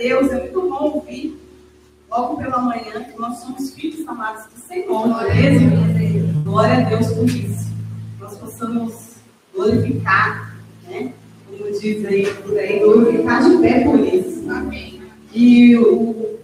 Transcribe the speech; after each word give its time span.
Deus, 0.00 0.32
é 0.32 0.40
muito 0.40 0.62
bom 0.62 0.94
ouvir 0.94 1.38
logo 2.10 2.38
pela 2.38 2.58
manhã 2.58 3.04
que 3.04 3.20
nós 3.20 3.36
somos 3.40 3.74
filhos 3.74 4.08
amados 4.08 4.46
do 4.46 4.58
Senhor. 4.58 5.06
Glória, 6.42 6.86
a 6.86 6.88
Deus 6.88 7.12
por 7.12 7.28
isso. 7.28 7.70
Nós 8.18 8.34
possamos 8.38 9.16
glorificar, 9.54 10.56
né? 10.88 11.12
Como 11.46 11.70
diz 11.78 12.04
aí 12.06 12.34
por 12.34 12.58
aí, 12.58 12.78
glorificar 12.78 13.44
de 13.44 13.58
pé 13.58 13.84
por 13.84 14.00
isso. 14.00 14.50
Amém. 14.50 15.02
E 15.34 15.76
o 15.76 16.38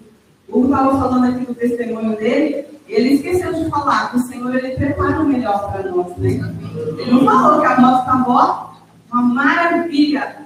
Hugo 0.48 0.64
estava 0.66 0.98
falando 0.98 1.24
aqui 1.24 1.46
do 1.46 1.54
testemunho 1.54 2.14
dele, 2.18 2.66
ele 2.86 3.14
esqueceu 3.14 3.54
de 3.54 3.70
falar 3.70 4.10
que 4.10 4.18
o 4.18 4.22
Senhor 4.24 4.54
ele 4.54 4.76
prepara 4.76 5.20
o 5.20 5.26
melhor 5.26 5.72
para 5.72 5.90
nós, 5.90 6.14
né? 6.18 6.54
Ele 6.98 7.10
não 7.10 7.24
falou 7.24 7.60
que 7.60 7.66
a 7.66 7.80
moto 7.80 8.00
estava 8.00 8.76
uma 9.10 9.22
maravilha, 9.22 10.45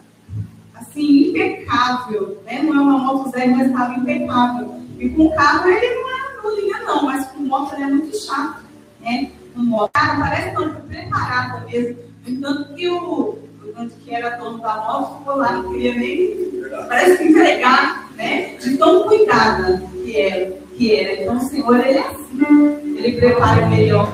assim, 0.90 1.28
impecável, 1.28 2.42
né? 2.44 2.62
Não 2.62 2.74
é 2.74 2.80
uma 2.80 2.98
moto 2.98 3.30
zero, 3.30 3.56
mas 3.56 3.66
estava 3.68 3.94
impecável. 3.94 4.74
E 4.98 5.08
com 5.10 5.26
o 5.26 5.34
carro 5.34 5.68
ele 5.68 5.94
não 5.94 6.10
é 6.10 6.20
não 6.42 6.56
liga 6.56 6.78
não, 6.80 7.02
mas 7.04 7.26
com 7.26 7.40
moto 7.40 7.74
ele 7.74 7.82
é 7.82 7.86
muito 7.86 8.16
chato, 8.16 8.62
né? 9.00 9.30
Com 9.54 9.60
moto, 9.60 9.90
cara, 9.92 10.20
parece 10.20 10.54
tão 10.54 10.74
preparada 10.74 11.66
mesmo. 11.66 11.96
Tanto 12.40 12.74
que 12.74 12.88
o, 12.88 13.38
tanto 13.74 13.94
que 13.96 14.14
era 14.14 14.36
dono 14.36 14.58
da 14.58 14.76
moto 14.76 15.18
ficou 15.18 15.36
lá, 15.36 15.52
não 15.52 15.72
queria 15.72 15.94
nem, 15.94 16.62
parece 16.88 17.18
que 17.18 17.28
entregar, 17.28 18.10
né? 18.16 18.54
De 18.56 18.76
tão 18.76 19.04
cuidada 19.04 19.82
que 19.92 20.20
era. 20.20 20.60
Que 20.76 20.94
era. 20.94 21.22
Então 21.22 21.36
o 21.36 21.40
Senhor, 21.40 21.80
ele 21.80 21.98
é 21.98 22.06
assim, 22.06 22.96
ele 22.96 23.20
prepara 23.20 23.66
melhor, 23.66 24.10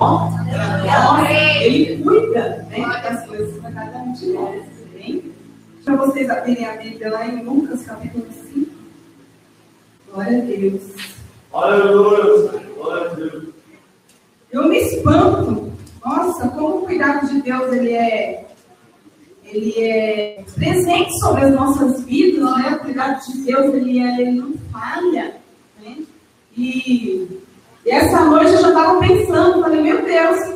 ele 1.61 2.03
cuida 2.03 2.67
né, 2.71 3.03
das 3.03 3.25
coisas 3.27 3.57
para 3.61 3.71
cada 3.71 3.99
um 3.99 4.13
de 4.13 4.33
nós. 4.33 4.77
Para 5.87 5.95
vocês 5.99 6.29
abrirem 6.29 6.67
a 6.67 6.73
Bíblia 6.73 7.13
lá 7.13 7.29
em 7.29 7.45
Lucas 7.45 7.85
capítulo 7.85 8.27
5. 8.53 8.73
Glória 10.13 10.39
a 10.39 10.41
Deus. 10.41 10.83
Aleluia. 11.53 12.61
Glória 12.75 13.09
a 13.09 13.15
Deus. 13.15 13.45
Eu 14.51 14.69
me 14.69 14.79
espanto. 14.79 15.73
Nossa, 16.05 16.49
como 16.49 16.79
o 16.79 16.87
cuidado 16.87 17.29
de 17.29 17.41
Deus 17.41 17.73
ele 17.73 17.93
é, 17.93 18.49
ele 19.45 19.75
é 19.79 20.45
presente 20.57 21.17
sobre 21.21 21.45
as 21.45 21.55
nossas 21.55 22.03
vidas, 22.03 22.43
né? 22.43 22.75
O 22.75 22.85
cuidado 22.85 23.25
de 23.25 23.43
Deus 23.43 23.73
ele, 23.73 24.01
é, 24.01 24.21
ele 24.23 24.41
não 24.41 24.55
falha. 24.73 25.37
Né? 25.81 25.99
E, 26.57 27.29
e 27.85 27.91
essa 27.91 28.25
noite 28.25 28.51
eu 28.55 28.61
já 28.61 28.69
estava 28.71 28.99
pensando, 28.99 29.63
falei, 29.63 29.83
meu 29.83 30.05
Deus, 30.05 30.56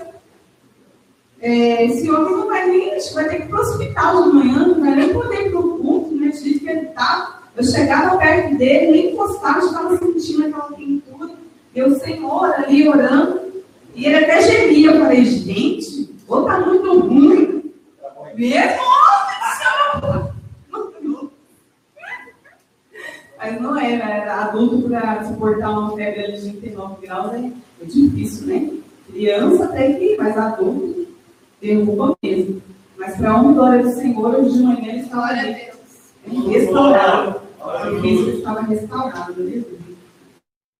é, 1.42 1.86
esse 1.86 2.10
homem 2.10 2.36
não 2.36 2.48
vai 2.48 2.68
nem, 2.68 2.98
vai 3.14 3.28
ter 3.28 3.36
que 3.36 3.42
ir 3.44 3.48
para 3.48 3.58
o 3.58 3.62
hospital 3.62 4.22
de 4.24 4.36
manhã, 4.36 4.66
não 4.68 4.80
vai 4.80 4.94
nem 4.94 5.12
poder 5.12 5.46
ir 5.46 5.50
para 5.50 5.60
o 5.60 5.78
culto, 5.78 6.14
né? 6.14 6.28
De 6.28 6.58
que 6.58 6.68
ele 6.68 6.86
tá. 6.88 7.40
Eu 7.56 7.64
chegava 7.64 8.18
perto 8.18 8.56
dele, 8.56 8.92
nem 8.92 9.12
encostava, 9.12 9.58
estava 9.60 9.96
sentindo 9.96 10.46
aquela 10.46 10.72
pintura. 10.72 11.30
E 11.74 11.82
o 11.82 11.98
Senhor 11.98 12.44
ali 12.44 12.86
orando. 12.86 13.40
E 13.94 14.04
ele 14.06 14.16
até 14.16 14.42
gemia. 14.42 14.90
Eu 14.90 15.00
falei, 15.00 15.24
gente, 15.24 16.10
ou 16.28 16.44
tá 16.44 16.60
muito 16.60 17.00
ruim. 17.00 17.72
Mesmo? 18.36 18.80
Mas 23.38 23.58
não 23.58 23.80
era, 23.80 24.10
era 24.10 24.44
adulto 24.44 24.86
para 24.86 25.24
suportar 25.24 25.70
uma 25.70 25.96
febre 25.96 26.32
de 26.32 26.52
39 26.52 27.06
graus 27.06 27.32
é, 27.32 27.50
é 27.80 27.84
difícil, 27.86 28.46
né? 28.46 28.70
Criança 29.10 29.64
até 29.64 29.94
que, 29.94 30.16
mas 30.18 30.36
adulto 30.36 30.99
derruba 31.60 32.16
mesmo. 32.22 32.62
Mas 32.98 33.16
para 33.16 33.30
a 33.30 33.40
honra 33.40 33.52
glória 33.52 33.82
do 33.82 33.92
Senhor, 33.92 34.34
hoje 34.34 34.58
de 34.58 34.62
manhã 34.62 34.88
ele 34.88 35.00
estava 35.00 35.32
restaurado. 36.48 37.40
Ele 38.02 38.36
estava 38.36 38.60
restaurado, 38.62 39.32
aleluia. 39.32 39.64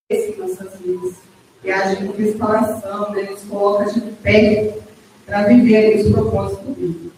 Esse 0.09 0.39
nossas 0.39 0.79
vidas. 0.81 1.15
E 1.63 1.71
agir 1.71 2.07
com 2.07 2.13
restauração, 2.13 3.11
né? 3.13 3.29
nos 3.31 3.43
coloca 3.43 3.85
de 3.93 4.01
pé 4.23 4.79
para 5.27 5.47
viver 5.47 6.01
os 6.01 6.13
propósitos 6.13 6.67
do 6.67 6.75
vida. 6.75 7.11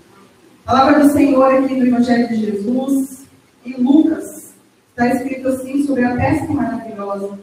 A 0.67 0.73
palavra 0.73 1.05
do 1.05 1.13
Senhor 1.13 1.55
aqui 1.55 1.75
no 1.75 1.87
Evangelho 1.87 2.29
de 2.29 2.37
Jesus, 2.37 3.25
em 3.65 3.75
Lucas, 3.83 4.53
está 4.91 5.09
escrito 5.09 5.49
assim 5.49 5.87
sobre 5.87 6.05
a 6.05 6.17
pesca 6.17 6.53
maravilhosa. 6.53 7.39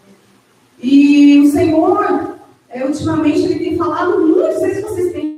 E 0.82 1.40
o 1.40 1.52
Senhor, 1.52 2.38
é, 2.70 2.86
ultimamente, 2.86 3.40
ele 3.42 3.60
tem 3.60 3.78
falado 3.78 4.20
muito, 4.20 4.40
não 4.40 4.60
sei 4.60 4.76
se 4.76 4.82
vocês 4.82 5.14
têm 5.14 5.29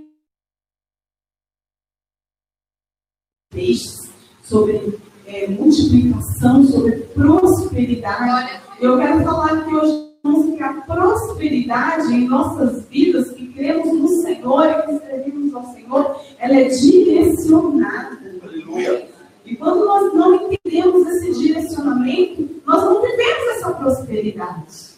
textos 3.52 4.10
sobre 4.44 4.98
é, 5.28 5.48
multiplicação, 5.48 6.64
sobre 6.66 6.92
prosperidade. 7.14 8.62
Eu 8.80 8.98
quero 8.98 9.24
falar 9.24 9.52
aqui 9.52 9.76
hoje 9.76 10.12
que 10.58 10.64
a 10.64 10.74
prosperidade 10.74 12.14
em 12.14 12.28
nossas 12.28 12.88
vidas, 12.88 13.32
que 13.32 13.48
cremos 13.54 13.88
no 13.98 14.08
Senhor 14.22 14.66
e 14.66 14.82
que 14.84 15.06
servimos 15.06 15.54
ao 15.54 15.66
Senhor, 15.74 16.22
ela 16.40 16.56
é 16.56 16.66
direcionada. 16.66 18.20
Aleluia. 18.44 19.08
E 19.46 19.56
quando 19.56 19.86
nós 19.86 20.14
não 20.14 20.36
entendemos 20.36 21.08
esse 21.08 21.40
direcionamento, 21.40 22.48
nós 22.66 22.84
não 22.84 23.02
vivemos 23.02 23.58
essa 23.58 23.72
prosperidade. 23.72 24.92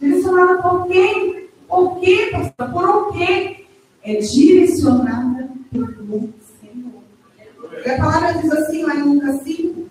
Direcionada 0.00 0.62
por 0.62 0.86
quem? 0.86 1.48
Por 1.68 2.00
quê, 2.00 2.30
pastor? 2.30 2.72
Por 2.72 2.88
o 2.88 3.12
quê? 3.12 3.66
É 4.02 4.14
direcionada 4.16 5.50
por 5.70 5.92
e 7.84 7.90
a 7.90 7.96
palavra 7.96 8.34
diz 8.34 8.50
assim, 8.52 8.82
lá 8.82 8.96
em 8.96 9.02
Lucas 9.02 9.42
5, 9.42 9.88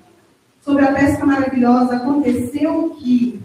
sobre 0.62 0.86
a 0.86 0.94
pesca 0.94 1.26
maravilhosa: 1.26 1.96
aconteceu 1.96 2.90
que, 3.00 3.42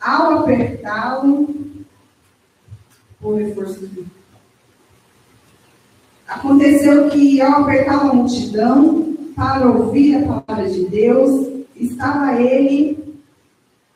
ao 0.00 0.40
apertá-lo, 0.40 1.54
o 3.22 3.34
reforço. 3.34 3.88
Aconteceu 6.28 7.08
que, 7.10 7.40
ao 7.40 7.62
apertar 7.62 8.00
a 8.00 8.12
multidão 8.12 9.14
para 9.34 9.66
ouvir 9.66 10.16
a 10.16 10.42
palavra 10.42 10.68
de 10.68 10.86
Deus, 10.86 11.64
estava 11.74 12.40
ele 12.40 13.22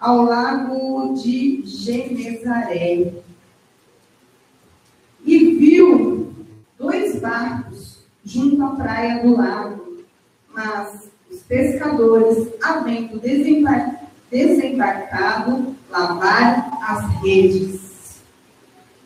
ao 0.00 0.24
lago 0.24 1.14
de 1.14 1.62
Genezaré. 1.64 3.12
E 5.24 5.54
viu 5.56 6.32
dois 6.78 7.20
barcos 7.20 7.97
junto 8.28 8.62
à 8.62 8.68
praia 8.68 9.22
do 9.22 9.36
lago. 9.36 9.96
Mas 10.54 11.08
os 11.30 11.40
pescadores, 11.42 12.48
havendo 12.62 13.18
desembar 13.18 13.98
desembarcado, 14.30 15.74
lavaram 15.90 16.70
as 16.82 17.22
redes. 17.22 18.20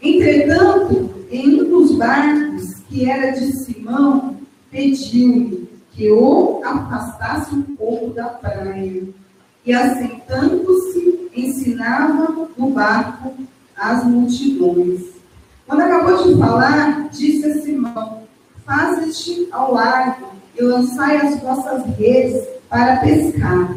Entretanto, 0.00 1.27
em 1.31 1.62
um 1.62 1.65
dos 1.65 1.97
barcos, 1.97 2.75
que 2.88 3.09
era 3.09 3.31
de 3.31 3.53
Simão, 3.65 4.37
pediu-lhe 4.69 5.69
que 5.93 6.10
o 6.10 6.60
afastasse 6.65 7.54
um 7.54 7.62
pouco 7.62 8.12
da 8.12 8.27
praia. 8.27 9.04
E 9.65 9.72
assentando-se, 9.72 11.31
ensinava 11.34 12.49
no 12.56 12.71
barco 12.71 13.34
as 13.77 14.04
multidões. 14.04 15.03
Quando 15.66 15.83
acabou 15.83 16.27
de 16.27 16.39
falar, 16.39 17.09
disse 17.10 17.47
a 17.47 17.62
Simão: 17.62 18.22
Faze-te 18.65 19.49
ao 19.50 19.75
largo 19.75 20.28
e 20.56 20.62
lançai 20.62 21.17
as 21.17 21.41
vossas 21.41 21.84
redes 21.97 22.47
para 22.69 22.97
pescar. 23.00 23.77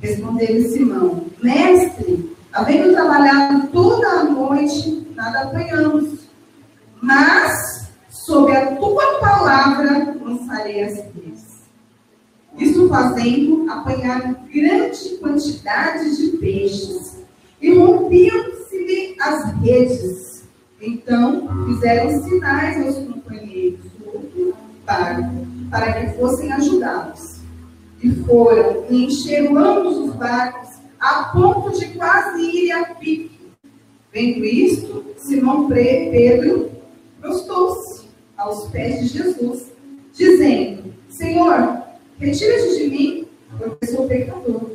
Respondeu 0.00 0.62
Simão: 0.70 1.26
Mestre, 1.42 2.34
havendo 2.52 2.92
trabalhado 2.92 3.68
toda 3.68 4.08
a 4.08 4.24
noite, 4.24 5.06
nada 5.14 5.42
apanhamos. 5.42 6.20
Mas, 7.02 7.90
sob 8.08 8.54
a 8.56 8.74
tua 8.76 9.18
palavra, 9.20 10.16
lançarei 10.22 10.82
as 10.82 10.96
redes. 10.96 11.60
Isso 12.58 12.88
fazendo, 12.88 13.70
apanharam 13.70 14.36
grande 14.52 15.16
quantidade 15.20 16.16
de 16.16 16.38
peixes 16.38 17.18
e 17.60 17.74
rompiam-se-lhe 17.78 19.16
as 19.20 19.52
redes. 19.60 20.44
Então, 20.80 21.48
fizeram 21.66 22.22
sinais 22.24 22.86
aos 22.86 23.06
companheiros 23.06 23.89
barco, 24.90 25.30
para 25.70 25.92
que 25.92 26.18
fossem 26.18 26.52
ajudados. 26.52 27.38
E 28.02 28.10
foram 28.24 28.84
e 28.88 29.04
encheram 29.04 29.56
ambos 29.58 29.98
os 29.98 30.14
barcos, 30.14 30.70
a 30.98 31.24
ponto 31.24 31.78
de 31.78 31.86
quase 31.88 32.42
irem 32.42 32.72
a 32.72 32.94
pique. 32.94 33.38
Vendo 34.12 34.44
isto, 34.44 35.04
Simão 35.16 35.68
Pedro 35.68 36.70
prostou-se 37.20 38.08
aos 38.36 38.68
pés 38.70 39.00
de 39.00 39.18
Jesus, 39.18 39.70
dizendo: 40.14 40.94
Senhor, 41.08 41.82
retira-te 42.18 42.78
de 42.78 42.88
mim, 42.88 43.28
porque 43.58 43.86
sou 43.86 44.08
pecador. 44.08 44.70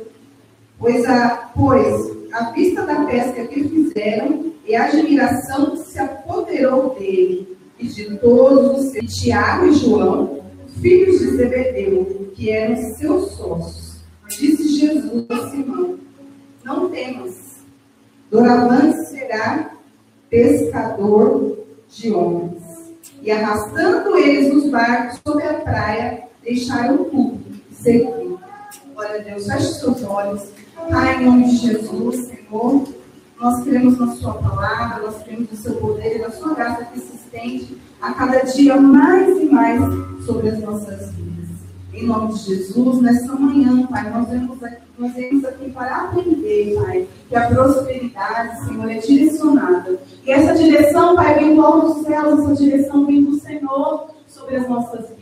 Pois 0.78 1.04
a, 1.04 1.50
pois, 1.54 2.32
a 2.32 2.50
vista 2.52 2.86
da 2.86 3.04
pesca 3.06 3.46
que 3.46 3.68
fizeram 3.68 4.52
e 4.64 4.74
a 4.76 4.84
admiração 4.84 5.76
se 5.76 5.98
apoderou 5.98 6.94
dele 6.94 7.55
e 7.78 7.86
de 7.88 8.16
todos 8.18 8.92
os 8.94 9.14
Tiago 9.14 9.66
e 9.66 9.74
João, 9.74 10.42
filhos 10.80 11.18
de 11.20 11.36
Zebedeu, 11.36 12.32
que 12.34 12.50
eram 12.50 12.76
seus 12.94 13.32
sócios. 13.32 13.96
Disse 14.28 14.78
Jesus 14.78 15.26
a 15.30 15.50
Simão: 15.50 15.98
Não 16.64 16.90
temas, 16.90 17.58
doravante 18.30 19.06
será 19.08 19.76
pescador 20.28 21.58
de 21.88 22.12
homens. 22.12 22.62
E 23.22 23.30
arrastando 23.30 24.16
eles 24.16 24.52
os 24.54 24.70
barcos 24.70 25.20
sobre 25.26 25.44
a 25.44 25.54
praia, 25.54 26.24
deixaram 26.42 27.04
tudo 27.04 27.40
e 27.70 27.74
seguiram. 27.74 28.38
Glória 28.94 29.20
a 29.20 29.22
Deus, 29.22 29.46
feche 29.46 29.74
seus 29.74 30.02
olhos. 30.04 30.42
Pai, 30.90 31.16
em 31.16 31.26
nome 31.26 31.44
de 31.44 31.56
Jesus, 31.56 32.26
Senhor, 32.26 32.84
nós 33.38 33.62
cremos 33.62 33.98
na 33.98 34.08
Sua 34.14 34.34
palavra, 34.34 35.04
nós 35.04 35.22
cremos 35.22 35.50
no 35.50 35.56
Seu 35.56 35.74
poder 35.74 36.16
e 36.16 36.18
na 36.20 36.30
Sua 36.30 36.54
graça 36.54 36.84
que 36.86 36.98
se 36.98 37.16
estende 37.16 37.76
a 38.00 38.12
cada 38.12 38.40
dia 38.40 38.76
mais 38.80 39.38
e 39.38 39.46
mais 39.46 39.80
sobre 40.24 40.48
as 40.48 40.60
nossas 40.60 41.12
vidas. 41.12 41.26
Em 41.92 42.06
nome 42.06 42.34
de 42.34 42.40
Jesus, 42.40 43.00
nessa 43.00 43.34
manhã, 43.34 43.86
Pai, 43.86 44.10
nós 44.10 44.28
vemos 44.28 44.62
aqui, 44.62 44.82
nós 44.98 45.44
aqui 45.44 45.70
para 45.70 45.96
aprender, 45.96 46.74
Pai, 46.76 47.08
que 47.28 47.36
a 47.36 47.48
prosperidade, 47.48 48.64
Senhor, 48.64 48.90
é 48.90 48.98
direcionada. 48.98 49.98
E 50.24 50.30
essa 50.30 50.54
direção, 50.54 51.16
Pai, 51.16 51.38
vem 51.38 51.54
do 51.54 51.62
alto 51.62 51.94
do 51.94 52.04
céu, 52.04 52.38
essa 52.38 52.54
direção 52.54 53.06
vem 53.06 53.24
do 53.24 53.38
Senhor 53.40 54.10
sobre 54.26 54.56
as 54.56 54.68
nossas 54.68 55.00
vidas. 55.08 55.15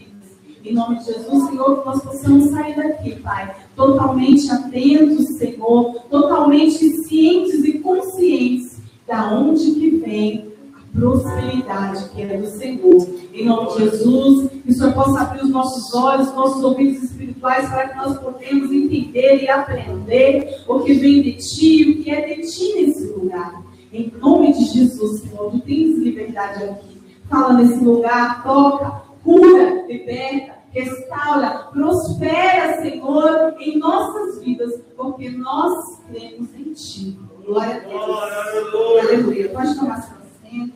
Em 0.65 0.73
nome 0.73 0.99
de 0.99 1.05
Jesus, 1.05 1.49
Senhor, 1.49 1.81
que 1.81 1.87
nós 1.87 2.03
possamos 2.03 2.51
sair 2.51 2.75
daqui, 2.75 3.17
Pai, 3.21 3.55
totalmente 3.77 4.51
atentos, 4.51 5.37
Senhor, 5.37 5.95
totalmente 6.11 6.79
cientes 7.05 7.63
e 7.65 7.81
conscientes 7.81 8.79
da 9.07 9.31
onde 9.31 9.73
que 9.73 9.91
vem 9.91 10.55
prosperidade 10.95 12.09
que 12.11 12.23
é 12.23 12.39
do 12.39 12.47
Senhor. 12.47 13.07
Em 13.35 13.45
nome 13.45 13.73
de 13.73 13.79
Jesus, 13.81 14.51
que 14.51 14.71
o 14.71 14.73
Senhor 14.73 14.95
possa 14.95 15.21
abrir 15.21 15.43
os 15.43 15.51
nossos 15.51 15.93
olhos, 15.95 16.33
nossos 16.35 16.63
ouvidos 16.65 17.03
espirituais, 17.03 17.69
para 17.69 17.89
que 17.89 17.97
nós 17.97 18.19
possamos 18.19 18.73
entender 18.73 19.43
e 19.43 19.49
aprender 19.51 20.63
o 20.67 20.81
que 20.81 20.95
vem 20.95 21.21
de 21.21 21.33
Ti, 21.35 21.91
o 21.91 22.03
que 22.03 22.11
é 22.11 22.37
de 22.37 22.43
Ti 22.51 22.75
nesse 22.77 23.07
lugar. 23.09 23.63
Em 23.93 24.13
nome 24.19 24.53
de 24.53 24.65
Jesus, 24.65 25.21
Senhor, 25.21 25.51
tu 25.51 25.61
tens 25.61 25.99
liberdade 25.99 26.65
aqui. 26.65 26.95
Fala 27.29 27.55
nesse 27.55 27.83
lugar, 27.83 28.43
toca, 28.45 29.04
cura, 29.25 29.87
liberta, 29.89 30.59
restaura, 30.71 31.71
prospera, 31.73 32.83
Senhor, 32.83 33.57
em 33.59 33.79
nossas 33.79 34.45
vidas, 34.45 34.73
porque 34.97 35.31
nós 35.31 35.99
cremos 36.07 36.55
em 36.55 36.73
Ti. 36.75 37.19
Glória 37.45 37.77
a 37.77 37.79
Deus. 37.79 39.05
Aleluia. 39.07 39.49
Pode 39.49 39.75
tomar 39.77 40.03
seu 40.03 40.17
assento. 40.19 40.75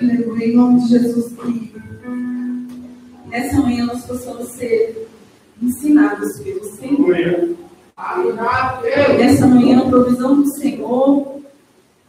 Aleluia. 0.00 0.46
Em 0.46 0.56
nome 0.56 0.80
de 0.80 0.88
Jesus, 0.88 1.32
que 1.32 1.74
nessa 3.26 3.60
manhã 3.60 3.86
nós 3.86 4.04
possamos 4.06 4.48
ser 4.48 5.08
ensinados 5.60 6.38
pelo 6.40 6.64
Senhor. 6.64 7.56
Nessa 9.18 9.46
manhã, 9.46 9.80
a 9.80 9.88
provisão 9.88 10.40
do 10.40 10.46
Senhor, 10.54 11.40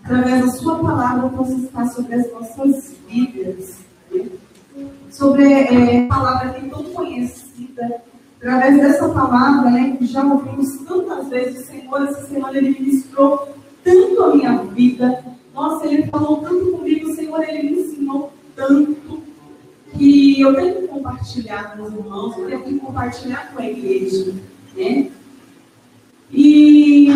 através 0.04 0.46
da 0.46 0.52
Sua 0.52 0.80
palavra, 0.80 1.30
possa 1.30 1.54
estar 1.54 1.88
sobre 1.90 2.16
as 2.16 2.32
nossas 2.32 2.96
vidas. 3.08 3.81
Sobre 5.12 5.52
é, 5.52 6.08
palavra 6.08 6.50
que 6.50 6.66
é 6.66 6.69
tão 6.69 6.84
conhecida. 6.86 8.02
Através 8.38 8.78
dessa 8.78 9.10
palavra, 9.10 9.69
né, 9.69 9.96
que 9.98 10.06
já 10.08 10.24
ouvimos 10.24 10.78
tantas 10.80 11.28
vezes, 11.30 11.62
o 11.62 11.68
Senhor, 11.68 12.02
essa 12.08 12.25
semana, 12.25 12.58
Ele 12.58 12.72
ministrou 12.80 13.48
tanto 13.84 14.24
a 14.24 14.36
minha 14.36 14.58
vida 14.63 15.24
nossa, 15.54 15.86
ele 15.86 16.08
falou 16.08 16.38
tanto 16.38 16.72
comigo, 16.72 17.10
o 17.10 17.16
Senhor, 17.16 17.44
ele 17.44 17.63
me 17.63 17.81
ensinou 17.81 18.31
tanto 18.56 19.22
que 19.98 20.40
eu 20.40 20.56
tenho 20.56 20.81
que 20.81 20.88
compartilhar 20.88 21.75
com 21.75 21.84
os 21.84 21.94
irmãos, 21.94 22.38
eu 22.38 22.46
tenho 22.48 22.63
que 22.63 22.80
compartilhar 22.80 23.52
com 23.54 23.62
a 23.62 23.69
igreja, 23.69 24.34
né? 24.75 25.12
E 26.31 27.10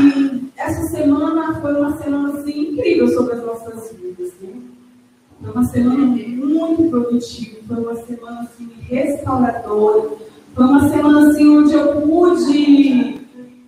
essa 0.58 0.82
semana 0.88 1.62
foi 1.62 1.74
uma 1.74 1.98
semana 1.98 2.38
assim, 2.38 2.74
incrível 2.74 3.08
sobre 3.08 3.36
as 3.36 3.46
nossas 3.46 3.94
vidas, 3.94 4.34
né? 4.42 4.62
Foi 5.42 5.52
uma 5.52 5.66
semana 5.66 6.06
muito 6.06 6.90
produtiva, 6.90 7.58
foi 7.68 7.84
uma 7.84 7.96
semana 7.96 8.42
assim, 8.42 8.70
restauradora, 8.82 10.10
foi 10.54 10.66
uma 10.66 10.90
semana 10.90 11.30
assim, 11.30 11.58
onde 11.58 11.74
eu 11.74 12.02
pude 12.02 13.22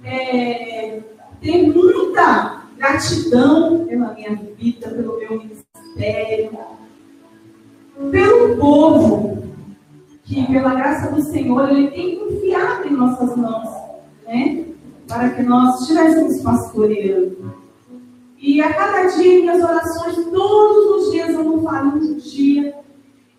é, 0.03 1.01
ter 1.41 1.73
muita 1.73 2.57
Gratidão 2.77 3.85
pela 3.85 4.13
minha 4.13 4.35
vida, 4.35 4.89
pelo 4.89 5.17
meu 5.17 5.39
ministério, 5.39 6.51
pelo 8.11 8.55
povo, 8.57 9.43
que 10.23 10.45
pela 10.45 10.75
graça 10.75 11.11
do 11.11 11.21
Senhor, 11.23 11.69
Ele 11.69 11.89
tem 11.89 12.19
confiado 12.19 12.87
em 12.87 12.91
nossas 12.91 13.35
mãos, 13.35 13.67
né? 14.27 14.65
Para 15.07 15.31
que 15.31 15.41
nós 15.41 15.81
estivéssemos 15.81 16.39
pastoreando. 16.41 17.55
E 18.39 18.62
a 18.62 18.74
cada 18.74 19.04
dia, 19.07 19.42
minhas 19.42 19.63
orações, 19.63 20.16
todos 20.31 21.06
os 21.06 21.12
dias 21.12 21.30
eu 21.30 21.44
não 21.44 21.63
falo 21.63 21.98
um 21.98 22.16
dia. 22.16 22.75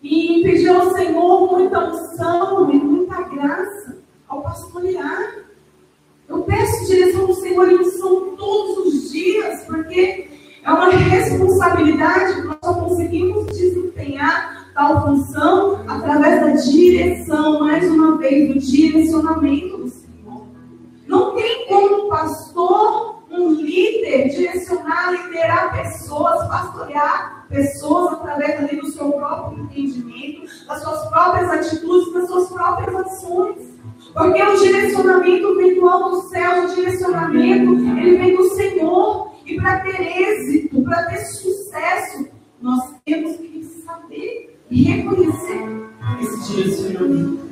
E 0.03 0.41
pedir 0.43 0.69
ao 0.69 0.93
Senhor 0.93 1.51
muita 1.51 1.89
unção 1.89 2.71
e 2.71 2.75
muita 2.77 3.21
graça 3.23 3.97
ao 4.27 4.41
pastorear. 4.41 5.45
Eu 6.27 6.41
peço 6.43 6.85
direção 6.87 7.27
do 7.27 7.33
Senhor 7.33 7.71
e 7.71 7.75
unção 7.75 8.35
todos 8.37 8.85
os 8.85 9.11
dias, 9.11 9.63
porque 9.65 10.29
é 10.63 10.69
uma 10.69 10.89
responsabilidade 10.89 12.35
que 12.35 12.47
nós 12.47 12.57
só 12.63 12.73
conseguimos 12.73 13.45
desempenhar 13.47 14.69
tal 14.73 15.07
função 15.07 15.83
através 15.87 16.41
da 16.41 16.71
direção, 16.71 17.59
mais 17.61 17.89
uma 17.89 18.17
vez, 18.17 18.53
do 18.53 18.59
direcionamento 18.59 19.78
direcionar, 24.89 25.11
liderar 25.11 25.71
pessoas, 25.71 26.47
pastorear 26.47 27.45
pessoas 27.49 28.13
através 28.13 28.59
ali 28.59 28.79
do 28.79 28.91
seu 28.91 29.11
próprio 29.11 29.63
entendimento, 29.63 30.49
das 30.67 30.81
suas 30.81 31.07
próprias 31.09 31.49
atitudes, 31.51 32.13
das 32.13 32.27
suas 32.27 32.49
próprias 32.49 32.95
ações. 32.95 33.79
Porque 34.13 34.41
o 34.41 34.57
direcionamento 34.57 35.55
vem 35.55 35.75
do 35.75 35.87
alto 35.87 36.29
céu, 36.29 36.63
o 36.63 36.75
direcionamento 36.75 37.71
ele 37.99 38.17
vem 38.17 38.35
do 38.35 38.49
Senhor. 38.55 39.29
E 39.45 39.55
para 39.55 39.79
ter 39.79 40.01
êxito, 40.01 40.81
para 40.83 41.03
ter 41.05 41.17
sucesso, 41.25 42.27
nós 42.61 42.93
temos 43.05 43.37
que 43.37 43.63
saber 43.85 44.59
e 44.69 44.83
reconhecer 44.83 45.89
esse 46.21 46.53
direcionamento. 46.53 47.49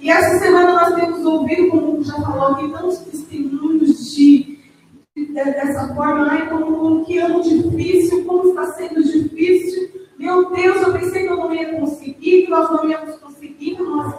E 0.00 0.10
essa 0.10 0.38
semana 0.38 0.72
nós 0.72 0.94
temos 0.94 1.24
ouvido, 1.24 1.68
como 1.68 2.02
já 2.02 2.14
falou 2.14 2.54
aqui, 2.54 2.70
tantos 2.72 2.98
testemunhos 3.00 4.14
de, 4.14 4.49
dessa 5.16 5.94
forma, 5.94 6.28
ai, 6.30 6.48
como 6.48 7.04
que 7.04 7.18
ano 7.18 7.42
difícil, 7.42 8.24
como 8.24 8.50
está 8.50 8.72
sendo 8.72 9.02
difícil. 9.02 9.90
Meu 10.18 10.50
Deus, 10.50 10.82
eu 10.82 10.92
pensei 10.92 11.26
que 11.26 11.32
eu 11.32 11.36
não 11.36 11.54
ia 11.54 11.78
conseguir, 11.78 12.42
que 12.42 12.50
nós 12.50 12.70
não 12.70 12.88
íamos 12.88 13.16
conseguir, 13.16 13.76
que 13.76 13.82
nós 13.82 14.14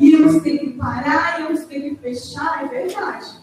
íamos 0.00 0.42
ter 0.42 0.58
que 0.58 0.70
parar, 0.70 1.40
íamos 1.40 1.64
ter 1.64 1.80
que 1.80 1.96
fechar, 1.96 2.64
é 2.64 2.68
verdade. 2.68 3.40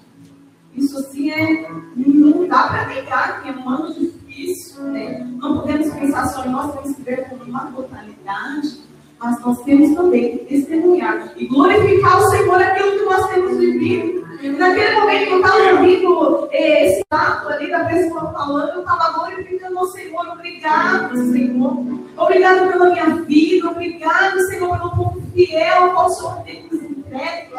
Isso 0.76 0.98
assim 1.00 1.32
é. 1.32 1.70
Não 1.96 2.48
dá 2.48 2.68
para 2.68 2.88
negar 2.88 3.42
que 3.42 3.50
é 3.50 3.52
um 3.52 3.70
ano 3.70 3.94
difícil, 3.94 4.84
né? 4.84 5.26
Não 5.38 5.60
podemos 5.62 5.94
pensar 5.94 6.28
só 6.28 6.46
em 6.46 6.50
nós, 6.50 6.74
temos 6.76 6.96
que 6.96 7.02
ver 7.02 7.30
como 7.30 7.44
uma 7.46 7.72
totalidade, 7.72 8.82
mas 9.20 9.42
nós 9.42 9.62
temos 9.64 9.96
também 9.96 10.38
que 10.38 10.46
testemunhar 10.46 11.34
e 11.36 11.46
glorificar 11.48 12.20
o 12.20 12.30
Senhor 12.30 12.62
aquilo 12.62 13.00
que 13.00 13.06
nós 13.06 13.30
temos 13.30 13.58
vivido. 13.58 14.28
Naquele 14.58 15.00
momento 15.00 15.26
que 15.26 15.34
eu 15.34 15.42
estava 15.42 15.72
ouvindo 15.72 16.50
eh, 16.52 16.86
esse 16.88 17.04
ato 17.12 17.50
ali 17.50 17.70
da 17.70 17.84
pessoa 17.84 18.32
falando, 18.32 18.70
eu 18.70 18.80
estava 18.80 19.20
glorificando 19.20 19.80
o 19.80 19.88
Senhor. 19.88 20.28
Obrigado, 20.30 21.18
Senhor. 21.32 21.86
Obrigado 22.16 22.72
pela 22.72 22.90
minha 22.90 23.16
vida. 23.26 23.70
Obrigado, 23.70 24.40
Senhor, 24.48 24.78
pelo 24.78 24.96
povo 24.96 25.22
fiel 25.34 25.98
ao 25.98 26.10
Senhor 26.10 26.42
tem 26.44 26.64
nos 26.72 26.82
entregue. 26.82 27.50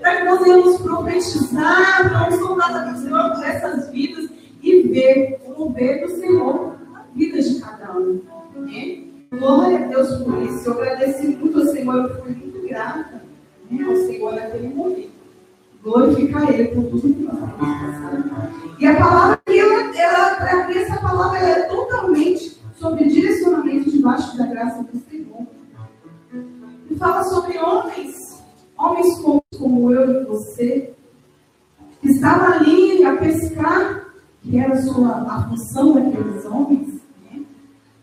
Para 0.00 0.16
que 0.16 0.24
nós 0.24 0.40
venhamos 0.40 0.80
profetizar, 0.80 2.08
para 2.08 2.30
nos 2.30 2.38
tornar 2.38 2.92
do 2.92 2.98
Senhor 2.98 3.34
por 3.34 3.44
essas 3.44 3.90
vidas 3.90 4.30
e 4.62 4.82
ver 4.82 5.40
o 5.44 5.58
mover 5.58 6.06
do 6.06 6.08
Senhor 6.18 6.76
na 6.90 7.04
vida 7.14 7.42
de 7.42 7.60
cada? 7.60 7.69
Glória 9.50 9.84
a 9.84 9.88
Deus 9.88 10.22
por 10.22 10.40
isso. 10.42 10.68
Eu 10.68 10.74
agradeci 10.74 11.26
muito 11.26 11.58
ao 11.58 11.66
Senhor, 11.66 11.96
eu 11.96 12.22
fui 12.22 12.32
muito 12.32 12.68
grata 12.68 13.20
né, 13.68 13.84
ao 13.84 13.96
Senhor 13.96 14.32
naquele 14.32 14.68
momento 14.68 15.10
glorificar 15.82 16.48
Ele 16.52 16.68
por 16.68 16.84
tudo 16.84 17.14
que 17.14 17.22
nós 17.22 18.78
E 18.78 18.86
a 18.86 18.96
palavra 18.96 19.40
ela, 19.48 19.96
ela, 19.96 20.34
para 20.36 20.68
mim, 20.68 20.74
essa 20.74 21.00
palavra 21.00 21.38
ela 21.38 21.48
é 21.48 21.62
totalmente 21.62 22.60
sobre 22.76 23.08
direcionamento 23.08 23.90
debaixo 23.90 24.38
da 24.38 24.46
graça 24.46 24.84
do 24.84 24.98
Senhor. 25.10 25.46
E 26.88 26.94
fala 26.94 27.24
sobre 27.24 27.58
homens, 27.58 28.14
homens 28.78 29.18
como, 29.18 29.42
como 29.58 29.92
eu 29.92 30.22
e 30.22 30.24
você, 30.26 30.94
que 32.00 32.08
estavam 32.08 32.52
ali 32.52 33.04
a 33.04 33.16
pescar, 33.16 34.12
que 34.42 34.56
era 34.56 34.74
a, 34.74 34.82
sua, 34.82 35.08
a 35.08 35.48
função 35.48 35.94
daqueles 35.94 36.44
homens. 36.44 36.99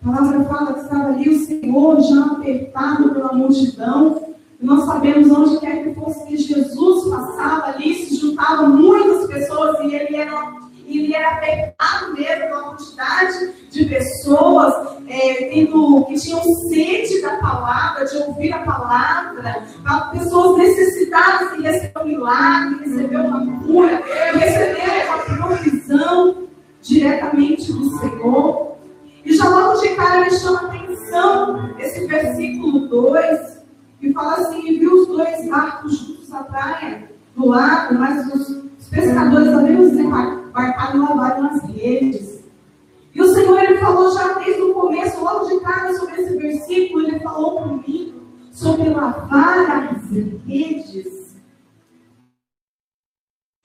A 0.05 0.11
palavra 0.11 0.43
fala 0.45 0.73
que 0.73 0.79
estava 0.81 1.09
ali 1.09 1.29
o 1.29 1.45
Senhor 1.45 2.01
já 2.01 2.25
apertado 2.25 3.13
pela 3.13 3.33
multidão, 3.33 4.27
nós 4.59 4.85
sabemos 4.85 5.29
onde 5.29 5.59
quer 5.59 5.83
que 5.83 5.93
fosse 5.93 6.25
que 6.25 6.37
Jesus 6.37 7.09
passava 7.09 7.67
ali, 7.67 7.93
juntava 8.15 8.67
muitas 8.67 9.27
pessoas 9.27 9.79
e 9.81 9.95
ele 9.95 10.15
era, 10.15 10.51
ele 10.87 11.13
era 11.13 11.35
afetado 11.35 12.13
mesmo 12.13 12.47
pela 12.47 12.63
quantidade 12.63 13.53
de 13.69 13.85
pessoas 13.85 14.73
é, 15.07 15.49
tendo, 15.49 16.05
que 16.05 16.15
tinham 16.15 16.41
sede 16.69 17.21
da 17.21 17.37
palavra, 17.37 18.05
de 18.05 18.17
ouvir 18.17 18.51
a 18.51 18.59
palavra, 18.59 19.63
pessoas 20.11 20.57
necessitadas 20.57 21.55
de 21.55 21.61
receber 21.61 22.01
um 22.01 22.05
milagre, 22.07 22.89
receber 22.89 23.17
uma 23.17 23.59
cura, 23.59 24.01
receber 24.33 25.05
uma 25.07 25.17
provisão 25.19 26.47
diretamente 26.81 27.71
do 27.71 27.99
Senhor. 27.99 28.76
Chama 30.39 30.61
atenção 30.61 31.77
esse 31.79 32.07
versículo 32.07 32.87
2, 32.87 33.61
que 33.99 34.13
fala 34.13 34.35
assim: 34.35 34.67
e 34.67 34.79
viu 34.79 34.93
os 34.93 35.07
dois 35.07 35.47
barcos 35.47 35.97
juntos 35.99 36.33
à 36.33 36.43
praia, 36.43 37.09
do 37.35 37.47
lago, 37.47 37.95
mas 37.95 38.27
os 38.33 38.89
pescadores 38.89 39.49
haviam 39.49 39.89
desembarcado 39.89 40.97
e 40.97 40.99
lavaram 40.99 41.45
as 41.47 41.63
redes. 41.69 42.43
E 43.13 43.21
o 43.21 43.33
Senhor 43.33 43.57
ele 43.59 43.77
falou 43.79 44.11
já 44.11 44.33
desde 44.39 44.61
o 44.61 44.73
começo, 44.73 45.23
logo 45.23 45.45
de 45.45 45.59
cara, 45.61 45.93
sobre 45.93 46.21
esse 46.21 46.37
versículo, 46.37 47.07
ele 47.07 47.19
falou 47.19 47.61
comigo 47.61 48.21
sobre 48.51 48.89
lavar 48.89 49.91
as 49.91 50.11
redes. 50.45 51.35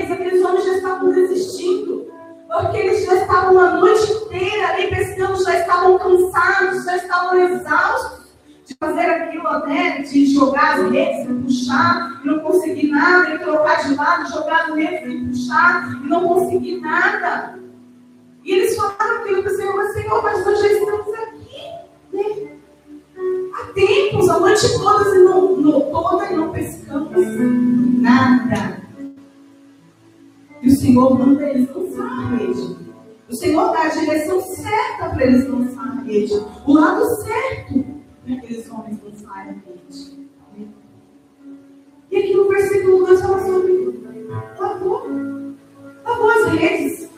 Aqueles 0.00 0.44
homens 0.44 0.64
já 0.64 0.74
estavam 0.74 1.12
desistindo 1.12 2.11
porque 2.52 2.76
eles 2.76 3.04
já 3.06 3.14
estavam 3.14 3.58
a 3.58 3.70
noite 3.78 4.12
inteira 4.12 4.68
ali 4.68 4.88
pescando, 4.88 5.42
já 5.42 5.58
estavam 5.58 5.98
cansados, 5.98 6.84
já 6.84 6.96
estavam 6.96 7.38
exaustos 7.38 8.22
de 8.66 8.76
fazer 8.78 9.06
aquilo, 9.06 9.66
né, 9.66 10.02
de 10.02 10.26
jogar 10.34 10.78
as 10.78 10.90
redes 10.90 11.28
e 11.28 11.34
puxar, 11.34 12.20
e 12.22 12.26
não 12.26 12.40
conseguir 12.40 12.88
nada, 12.88 13.34
e 13.34 13.38
trocar 13.38 13.82
de 13.82 13.94
lado, 13.94 14.30
jogar 14.30 14.68
as 14.68 14.74
redes 14.74 15.12
e 15.12 15.28
puxar, 15.28 16.00
e 16.04 16.08
não 16.08 16.28
conseguir 16.28 16.80
nada. 16.80 17.58
E 18.44 18.52
eles 18.52 18.76
falaram 18.76 19.22
aquilo 19.22 19.42
para 19.42 19.52
o 19.52 19.56
Senhor, 19.56 19.76
mas 19.76 19.92
Senhor, 19.94 20.22
mas 20.22 20.44
nós 20.44 20.60
já 20.60 20.66
estamos 20.66 21.14
aqui, 21.14 21.62
né? 22.12 22.52
Há 23.54 23.72
tempos, 23.72 24.28
a 24.28 24.40
noite 24.40 24.78
toda, 24.78 25.16
e 25.16 25.18
não, 25.20 25.56
não, 25.56 25.80
toda 25.80 26.26
e 26.26 26.36
não 26.36 26.50
pescamos 26.50 27.26
nada. 28.00 28.81
E 30.62 30.68
o 30.68 30.76
Senhor 30.76 31.18
manda 31.18 31.42
eles 31.42 31.68
lançar 31.74 32.06
a 32.06 32.36
rede. 32.36 32.76
O 33.28 33.34
Senhor 33.34 33.72
dá 33.72 33.82
a 33.82 33.88
direção 33.88 34.40
certa 34.40 35.10
para 35.10 35.26
eles 35.26 35.48
lançar 35.48 35.88
a 35.88 36.02
rede. 36.02 36.32
O 36.66 36.72
lado 36.72 37.04
certo 37.24 37.84
para 38.24 38.34
aqueles 38.34 38.70
homens 38.70 38.98
lançarem 39.02 39.50
a 39.50 39.54
rede. 39.54 40.22
E 42.10 42.16
aqui 42.16 42.34
no 42.34 42.48
versículo 42.48 43.06
2 43.06 43.20
fala 43.22 43.46
sobre 43.46 43.82
lavou. 44.58 45.08
Lavou 46.04 46.30
as 46.30 46.52
redes. 46.52 47.10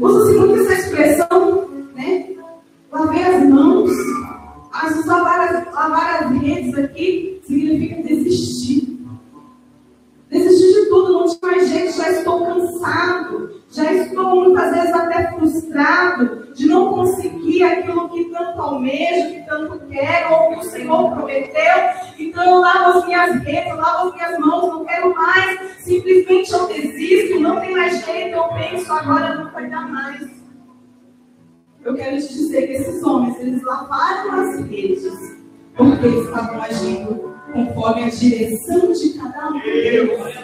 Usa-se 0.00 0.38
muito 0.38 0.60
essa 0.60 0.74
expressão, 0.74 1.68
né? 1.94 2.36
Lavei 2.90 3.22
as 3.22 3.48
mãos. 3.48 3.90
Lavar 5.06 5.40
as, 5.40 5.74
lavar 5.74 6.22
as 6.24 6.40
redes 6.40 6.74
aqui 6.74 7.40
significa 7.46 8.02
desistir. 8.02 8.91
Tudo, 10.92 11.10
não 11.10 11.24
tinha 11.24 11.38
mais 11.40 11.70
jeito, 11.70 11.96
já 11.96 12.10
estou 12.10 12.44
cansado, 12.44 13.62
já 13.70 13.90
estou 13.94 14.44
muitas 14.44 14.74
vezes 14.74 14.92
até 14.92 15.32
frustrado 15.32 16.52
de 16.52 16.68
não 16.68 16.92
conseguir 16.92 17.62
aquilo 17.62 18.10
que 18.10 18.26
tanto 18.26 18.60
almejo, 18.60 19.30
que 19.30 19.46
tanto 19.46 19.86
quero, 19.86 20.34
ou 20.34 20.48
que 20.50 20.66
o 20.66 20.70
Senhor 20.70 21.12
prometeu. 21.12 21.76
Então 22.18 22.44
eu 22.44 22.60
lavo 22.60 22.98
as 22.98 23.06
minhas 23.06 23.42
redes, 23.42 23.70
eu 23.70 23.76
lavo 23.76 24.08
as 24.08 24.14
minhas 24.14 24.38
mãos, 24.38 24.68
não 24.68 24.84
quero 24.84 25.14
mais, 25.14 25.76
simplesmente 25.78 26.52
eu 26.52 26.66
desisto, 26.66 27.40
não 27.40 27.58
tem 27.58 27.72
mais 27.74 28.04
jeito, 28.04 28.36
eu 28.36 28.48
penso, 28.48 28.92
agora 28.92 29.34
não 29.34 29.50
vai 29.50 29.70
dar 29.70 29.88
mais. 29.88 30.30
Eu 31.82 31.94
quero 31.94 32.18
te 32.18 32.34
dizer 32.34 32.66
que 32.66 32.72
esses 32.74 33.02
homens, 33.02 33.40
eles 33.40 33.62
lavaram 33.62 34.40
as 34.42 34.60
redes, 34.66 35.38
porque 35.74 36.06
eles 36.06 36.26
estavam 36.26 36.60
agindo 36.60 37.32
conforme 37.52 38.04
a 38.04 38.08
direção 38.08 38.92
de 38.92 39.14
cada 39.14 39.48
um 39.48 39.60
deles, 39.60 40.41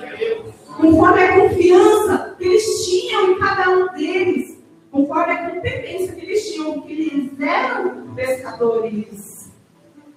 conforme 0.76 1.22
a 1.22 1.40
confiança 1.40 2.34
que 2.38 2.44
eles 2.44 2.64
tinham 2.87 3.32
em 3.32 3.38
cada 3.38 3.70
um 3.70 3.92
deles, 3.94 4.58
conforme 4.90 5.32
a 5.32 5.50
competência 5.50 6.14
que 6.14 6.25
eles 6.25 6.52
tinham, 6.52 6.72
porque 6.75 6.92
eles 6.92 7.40
eram 7.40 8.14
pescadores 8.14 9.50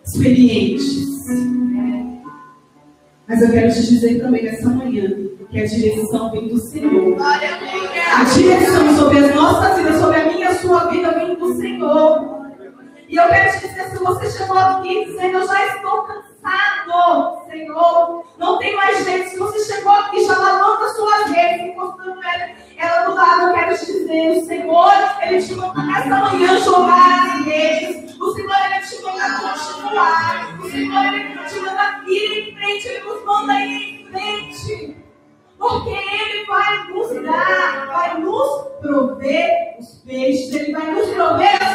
experientes. 0.05 1.25
Mas 3.27 3.41
eu 3.41 3.51
quero 3.51 3.74
te 3.74 3.88
dizer 3.88 4.20
também 4.22 4.43
nessa 4.43 4.70
manhã 4.70 5.10
que 5.50 5.60
a 5.60 5.65
direção 5.65 6.31
vem 6.31 6.48
do 6.48 6.58
Senhor. 6.58 7.17
A 7.22 8.24
direção 8.24 8.98
sobre 8.98 9.20
as 9.20 9.36
nossas 9.36 9.77
vidas, 9.77 10.01
sobre 10.01 10.17
a 10.17 10.25
minha 10.25 10.39
e 10.39 10.43
a 10.43 10.55
sua 10.55 10.86
vida, 10.91 11.12
vem 11.12 11.36
do 11.36 11.53
Senhor. 11.55 12.40
E 13.12 13.18
eu 13.18 13.27
quero 13.27 13.51
te 13.51 13.68
dizer, 13.68 13.89
se 13.89 13.98
você 13.98 14.32
chegou 14.32 14.58
aqui 14.58 15.03
dizendo, 15.03 15.39
eu 15.39 15.46
já 15.46 15.68
estou 15.68 16.03
cansado 16.03 16.32
Senhor. 17.51 18.24
Não 18.38 18.58
tem 18.58 18.75
mais 18.75 19.03
jeito. 19.03 19.30
Se 19.30 19.38
você 19.38 19.74
chegou 19.74 19.91
aqui 19.91 20.25
já 20.25 20.38
lavando 20.38 20.86
as 20.86 20.96
suas 20.96 21.30
redes, 21.30 21.68
encostando 21.68 22.24
ela, 22.24 22.51
ela 22.77 23.06
do 23.06 23.15
lado, 23.15 23.48
eu 23.48 23.53
quero 23.53 23.77
te 23.77 23.86
dizer, 23.86 24.38
o 24.38 24.46
Senhor, 24.46 24.94
Ele 25.22 25.41
te 25.41 25.56
manda 25.56 25.84
nessa 25.84 26.15
manhã 26.15 26.58
jogar 26.60 27.36
as 27.36 27.46
redes. 27.46 28.18
O 28.18 28.34
Senhor, 28.34 28.56
Ele 28.65 28.86
te 28.86 29.01
manda 29.03 29.39
continuar. 29.39 30.60
O 30.60 30.72
Senhor, 30.72 31.06
Ele 31.06 31.38
te 31.48 31.60
manda 31.60 32.03
ir 32.08 32.50
em 32.50 32.56
frente. 32.56 32.88
Ele 32.88 33.03
nos 33.03 33.25
manda 33.25 33.53
ir 33.60 34.01
em 34.01 34.12
frente. 34.12 34.98
Porque 35.60 35.89
Ele 35.89 36.46
vai 36.46 36.88
nos 36.88 37.24
dar, 37.24 37.88
vai 37.88 38.20
nos 38.20 38.68
prover 38.82 39.77
os 39.77 40.01
peixes, 40.06 40.56
Ele 40.56 40.72
vai 40.72 40.91
nos 40.91 41.10
prover 41.10 41.71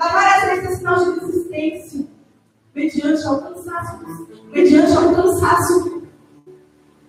as 0.00 0.44
vezes 0.44 0.64
é 0.64 0.76
sinal 0.76 1.04
de 1.04 1.20
resistência, 1.20 2.06
mediante 2.74 3.26
ao 3.26 3.42
cansaço, 3.42 4.28
mediante 4.52 4.92
ao 4.92 5.14
cansaço 5.14 6.02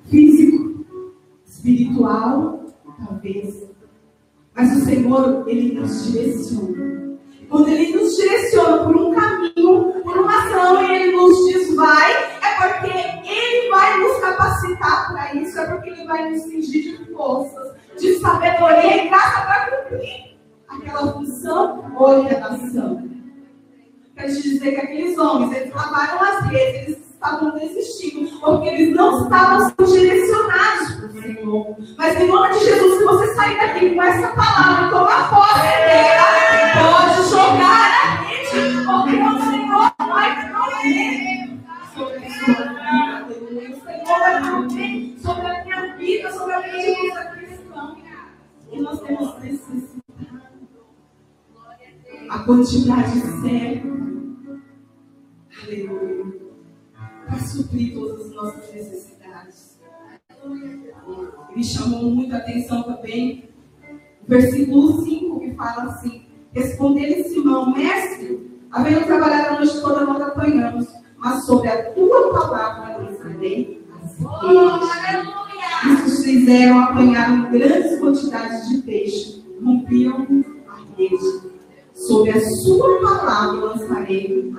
físico, 0.10 0.86
espiritual, 1.46 2.66
talvez. 3.06 3.64
Mas 4.56 4.78
o 4.78 4.86
Senhor, 4.86 5.48
Ele 5.48 5.80
nos 5.80 6.12
direciona. 6.12 7.18
Quando 7.50 7.68
Ele 7.70 7.96
nos 7.96 8.16
direciona 8.16 8.86
por 8.86 8.96
um 8.96 9.14
caminho, 9.14 10.02
por 10.04 10.18
uma 10.18 10.46
ação, 10.46 10.84
e 10.84 10.96
Ele 10.96 11.16
nos 11.16 11.38
diz 11.46 11.76
vai, 11.76 12.12
é 12.12 12.56
porque 12.62 13.28
Ele 13.28 13.70
vai 13.70 14.00
nos 14.00 14.18
capacitar 14.20 15.12
para 15.12 15.36
isso, 15.36 15.60
é 15.60 15.66
porque 15.68 15.90
Ele 15.90 16.06
vai 16.06 16.32
nos 16.32 16.44
cingir 16.44 16.98
de 16.98 17.14
forças, 17.14 17.76
de 18.00 18.20
sabedoria 18.20 19.06
e 19.06 19.10
graça 19.10 19.42
para 19.42 19.72
cumprir 19.72 20.33
aquela 20.68 21.14
função 21.14 21.94
orientação. 21.98 23.10
Quero 24.16 24.36
te 24.36 24.42
dizer 24.44 24.72
que 24.72 24.82
aqueles 24.82 25.18
homens, 25.18 25.56
eles 25.56 25.74
lavaram 25.74 26.22
as 26.22 26.46
redes, 26.46 26.88
eles 26.88 27.14
estavam 27.14 27.52
desistindo, 27.58 28.40
porque 28.40 28.68
eles 28.70 28.96
não 28.96 29.24
estavam 29.24 29.70
sendo 29.70 29.92
direcionados 29.92 30.96
para 30.96 31.06
o 31.08 31.22
Senhor. 31.22 31.76
Mas 31.98 32.22
em 32.22 32.28
nome 32.28 32.54
de 32.54 32.66
Jesus, 32.66 32.98
se 32.98 33.04
você 33.06 33.34
sair 33.34 33.58
daqui 33.58 33.96
com 33.96 34.04
essa 34.04 34.28
palavra 34.36 34.88
e 34.88 34.90
tomar 34.92 35.30
posse 35.30 35.62
dela, 35.62 36.26
pode 36.74 37.30
jogar 37.30 37.90
a 37.90 38.22
rede, 38.22 38.86
porque 38.86 39.16
o 39.16 39.40
Senhor 39.50 39.92
vai 39.98 40.50
prover 40.50 41.44
sobre 41.96 42.26
a 42.26 42.30
sua 42.30 42.56
vida. 42.56 42.84
Sobre 44.04 45.48
a 45.48 45.64
minha 45.64 45.96
vida, 45.98 46.32
sobre 46.32 46.54
a 46.54 46.60
minha 46.60 46.96
vida 46.96 47.26
cristã. 47.32 47.96
E 48.72 48.82
nós 48.82 49.00
temos 49.02 49.40
necessidade 49.40 50.03
a 52.34 52.40
quantidade 52.40 53.20
certa. 53.42 53.88
Aleluia. 55.64 56.34
Para 57.28 57.40
suprir 57.40 57.94
todas 57.94 58.26
as 58.26 58.34
nossas 58.34 58.74
necessidades. 58.74 59.80
Me 61.56 61.64
chamou 61.64 62.10
muito 62.10 62.34
a 62.34 62.40
atenção 62.40 62.82
também 62.84 63.50
o 64.24 64.28
versículo 64.28 65.04
5 65.04 65.40
que 65.42 65.54
fala 65.54 65.84
assim: 65.84 66.26
Respondeu-lhe 66.52 67.24
Simão, 67.26 67.72
mestre, 67.72 68.52
havendo 68.72 69.06
trabalhado 69.06 69.50
a 69.50 69.60
noite 69.60 69.80
toda, 69.80 70.04
nós 70.04 70.22
apanhamos, 70.22 70.88
mas 71.18 71.46
sobre 71.46 71.70
a 71.70 71.92
tua 71.94 72.34
palavra 72.34 72.98
lançarei 72.98 73.86
as 73.96 74.18
redes. 74.18 76.08
Isso 76.08 76.24
fizeram 76.24 76.80
apanhar 76.80 77.52
grandes 77.52 78.00
quantidades 78.00 78.70
de 78.70 78.82
peixe, 78.82 79.46
rompiam 79.64 80.26
a 80.68 80.98
rede 80.98 81.33
sobre 82.14 82.32
a 82.32 82.40
sua 82.40 83.00
palavra 83.02 83.66
lançarei 83.66 84.54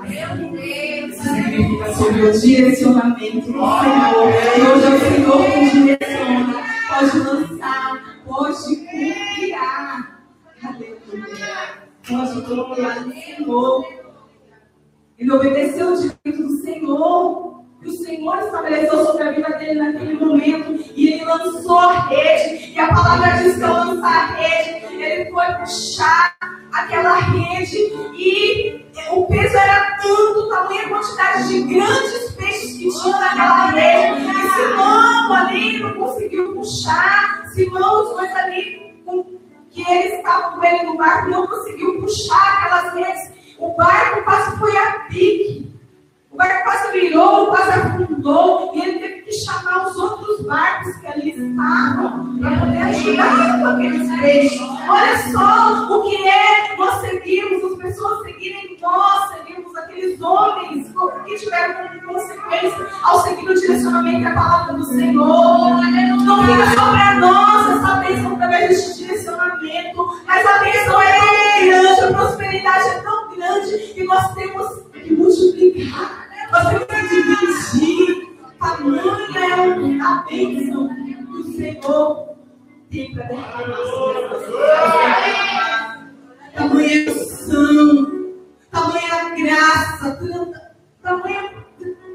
significa 1.12 1.94
sobre 1.94 2.22
o 2.22 2.40
direcionamento 2.40 3.46
do 3.46 3.52
Senhor. 3.52 4.28
E 4.56 4.62
hoje 4.62 4.84
é 4.84 4.90
o 4.90 4.98
Senhor 4.98 5.44
que 5.44 5.70
direciona, 5.70 6.64
pode 6.88 7.18
lançar, 7.18 8.20
pode 8.26 8.76
confiar. 8.76 10.20
Aleluia. 10.64 11.84
Pode 12.08 12.42
confiar 12.42 13.06
no 13.06 13.12
Senhor. 13.12 13.84
Ele 15.16 15.32
obedeceu 15.32 15.92
o 15.92 15.96
direito 15.96 16.42
do 16.42 16.56
Senhor. 16.58 17.63
E 17.84 17.88
o 17.88 17.92
Senhor 17.92 18.38
estabeleceu 18.38 19.04
sobre 19.04 19.22
a 19.24 19.32
vida 19.32 19.48
dele 19.58 19.74
naquele 19.74 20.14
momento. 20.14 20.82
E 20.94 21.12
ele 21.12 21.24
lançou 21.24 21.78
a 21.78 22.08
rede. 22.08 22.72
E 22.72 22.78
a 22.78 22.88
palavra 22.88 23.42
diz 23.42 23.56
que 23.56 23.62
ao 23.62 23.74
lançar 23.74 24.06
a 24.06 24.26
rede, 24.36 25.02
ele 25.02 25.30
foi 25.30 25.46
puxar 25.56 26.34
aquela 26.72 27.16
rede. 27.16 27.76
E 28.16 28.86
o 29.10 29.26
peso 29.26 29.54
era 29.54 29.98
tanto, 30.00 30.48
tamanha 30.48 30.88
quantidade 30.88 31.48
de 31.48 31.62
grandes 31.74 32.32
peixes 32.32 32.78
que 32.78 33.02
tinha 33.02 33.18
naquela 33.18 33.66
rede. 33.66 34.22
E 34.30 34.50
Simão 34.54 35.32
ali 35.34 35.78
não 35.80 35.92
conseguiu 35.94 36.54
puxar. 36.54 37.44
Simão, 37.52 38.02
os 38.02 38.16
dois 38.16 38.34
ali, 38.34 38.94
que 39.70 39.82
eles 39.92 40.14
estavam 40.14 40.58
com 40.58 40.64
ele 40.64 40.84
no 40.84 40.96
barco, 40.96 41.28
não 41.28 41.46
conseguiu 41.46 42.00
puxar 42.00 42.64
aquelas 42.64 42.94
redes. 42.94 43.30
O 43.58 43.76
barco 43.76 44.24
quase 44.24 44.58
foi 44.58 44.74
a 44.74 45.00
pique. 45.10 45.73
O 46.34 46.36
barco 46.36 46.64
virou, 46.94 47.46
quase 47.46 47.70
afundou, 47.70 48.72
e 48.74 48.80
ele 48.80 48.98
teve 48.98 49.22
que 49.22 49.32
chamar 49.32 49.86
os 49.86 49.96
outros 49.96 50.44
barcos 50.44 50.96
que 50.96 51.06
ali 51.06 51.30
estavam 51.30 52.36
para 52.40 52.58
poder 52.58 52.82
ajudar 52.82 53.60
com 53.60 53.66
aqueles 53.68 54.20
peixes. 54.20 54.60
Olha 54.88 55.16
só 55.30 55.96
o 55.96 56.02
que 56.02 56.28
é 56.28 56.76
nós 56.76 57.00
seguirmos, 57.02 57.72
as 57.72 57.78
pessoas 57.78 58.22
seguirem 58.24 58.76
nós, 58.80 59.30
seguirmos 59.30 59.76
aqueles 59.76 60.20
homens 60.20 60.92
que 61.24 61.36
tiveram 61.36 62.00
consequência 62.04 62.88
ao 63.04 63.20
seguir 63.22 63.48
o 63.48 63.54
direcionamento 63.54 64.24
da 64.24 64.34
palavra 64.34 64.74
do 64.74 64.84
Senhor. 64.86 65.70
Não 66.24 66.46
fica 66.46 66.66
sobre 66.70 67.20
nós 67.20 67.70
essa 67.70 67.94
bênção 67.96 68.34
através 68.34 68.68
deste 68.70 68.98
direcionamento, 69.04 70.22
mas 70.26 70.44
a 70.44 70.58
bênção 70.58 71.00
é 71.00 71.64
grande, 71.64 72.00
a 72.00 72.12
prosperidade 72.12 72.88
é 72.88 73.02
tão 73.02 73.34
grande 73.36 73.78
que 73.94 74.04
nós 74.04 74.34
temos 74.34 74.84
que 75.04 75.14
multiplicar. 75.14 76.26
Nós 76.50 76.68
temos 76.68 76.86
que 76.86 77.22
dividir. 77.22 78.34
Tamanha 78.58 79.16
é 79.36 79.52
a 80.00 80.24
bênção 80.28 80.88
que 80.88 81.16
o 81.30 81.44
Senhor 81.52 82.34
tem 82.90 83.12
para 83.12 83.22
derramar 83.24 83.64
Tamanha 86.54 87.10
unção, 87.10 88.32
tamanha 88.70 89.34
graça, 89.36 90.18
tamanha 91.02 91.52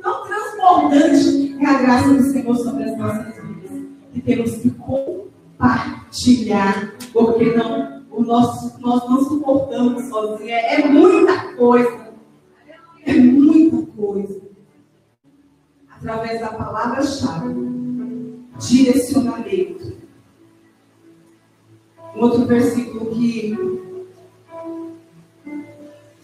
tão 0.01 0.23
transbordante 0.23 1.57
é 1.59 1.65
a 1.65 1.81
graça 1.81 2.13
do 2.13 2.23
Senhor 2.23 2.55
sobre 2.55 2.85
as 2.85 2.97
nossas 2.97 3.35
vidas. 3.43 3.71
Que 4.13 4.21
temos 4.21 4.55
que 4.55 4.69
compartilhar, 4.71 6.93
porque 7.13 7.53
não, 7.55 8.01
o 8.09 8.23
nosso, 8.23 8.79
nós 8.79 9.07
não 9.09 9.21
suportamos 9.23 10.05
sozinhos. 10.05 10.49
É, 10.49 10.81
é 10.81 10.87
muita 10.87 11.53
coisa. 11.55 12.08
É 13.05 13.13
muita 13.13 13.85
coisa. 13.93 14.41
Através 15.89 16.39
da 16.39 16.49
palavra-chave, 16.49 17.53
direcionamento. 18.59 19.97
Um 22.15 22.21
outro 22.21 22.45
versículo 22.45 23.11
que 23.15 23.53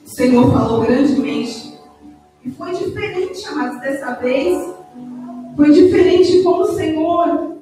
o 0.04 0.10
Senhor 0.10 0.52
falou 0.52 0.82
grandemente. 0.82 1.78
E 2.44 2.52
foi 2.52 2.74
diferente, 2.74 3.46
amados, 3.48 3.82
dessa 3.82 4.14
vez. 4.16 4.76
Foi 5.56 5.72
diferente 5.72 6.44
como 6.44 6.64
o 6.64 6.74
Senhor, 6.74 7.58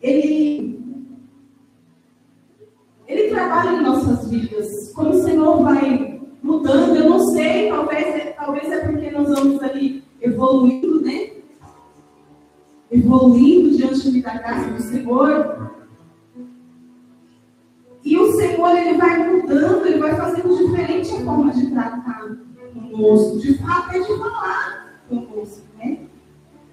Ele, 0.00 0.78
Ele 3.06 3.30
trabalha 3.30 3.78
em 3.78 3.82
nossas 3.82 4.28
vidas. 4.28 4.92
Como 4.92 5.10
o 5.10 5.22
Senhor 5.22 5.62
vai 5.62 6.11
eu 6.70 7.10
não 7.10 7.18
sei, 7.30 7.68
talvez, 7.68 8.06
é, 8.06 8.34
talvez 8.38 8.70
é 8.70 8.78
porque 8.86 9.10
nós 9.10 9.28
vamos 9.28 9.62
ali 9.62 10.04
evoluindo, 10.20 11.00
né? 11.02 11.30
Evoluindo 12.90 13.76
diante 13.76 14.20
da 14.20 14.34
graça 14.34 14.70
do 14.70 14.82
Senhor. 14.82 15.70
E 18.04 18.18
o 18.18 18.32
Senhor, 18.32 18.76
ele 18.76 18.98
vai 18.98 19.30
mudando, 19.30 19.86
ele 19.86 19.98
vai 19.98 20.14
fazendo 20.16 20.56
diferente 20.56 21.14
a 21.14 21.20
forma 21.20 21.52
de 21.52 21.70
tratar 21.70 22.22
conosco, 22.72 23.38
de 23.38 23.60
até 23.68 24.00
de 24.00 24.18
falar 24.18 25.02
conosco, 25.08 25.62
né? 25.78 25.98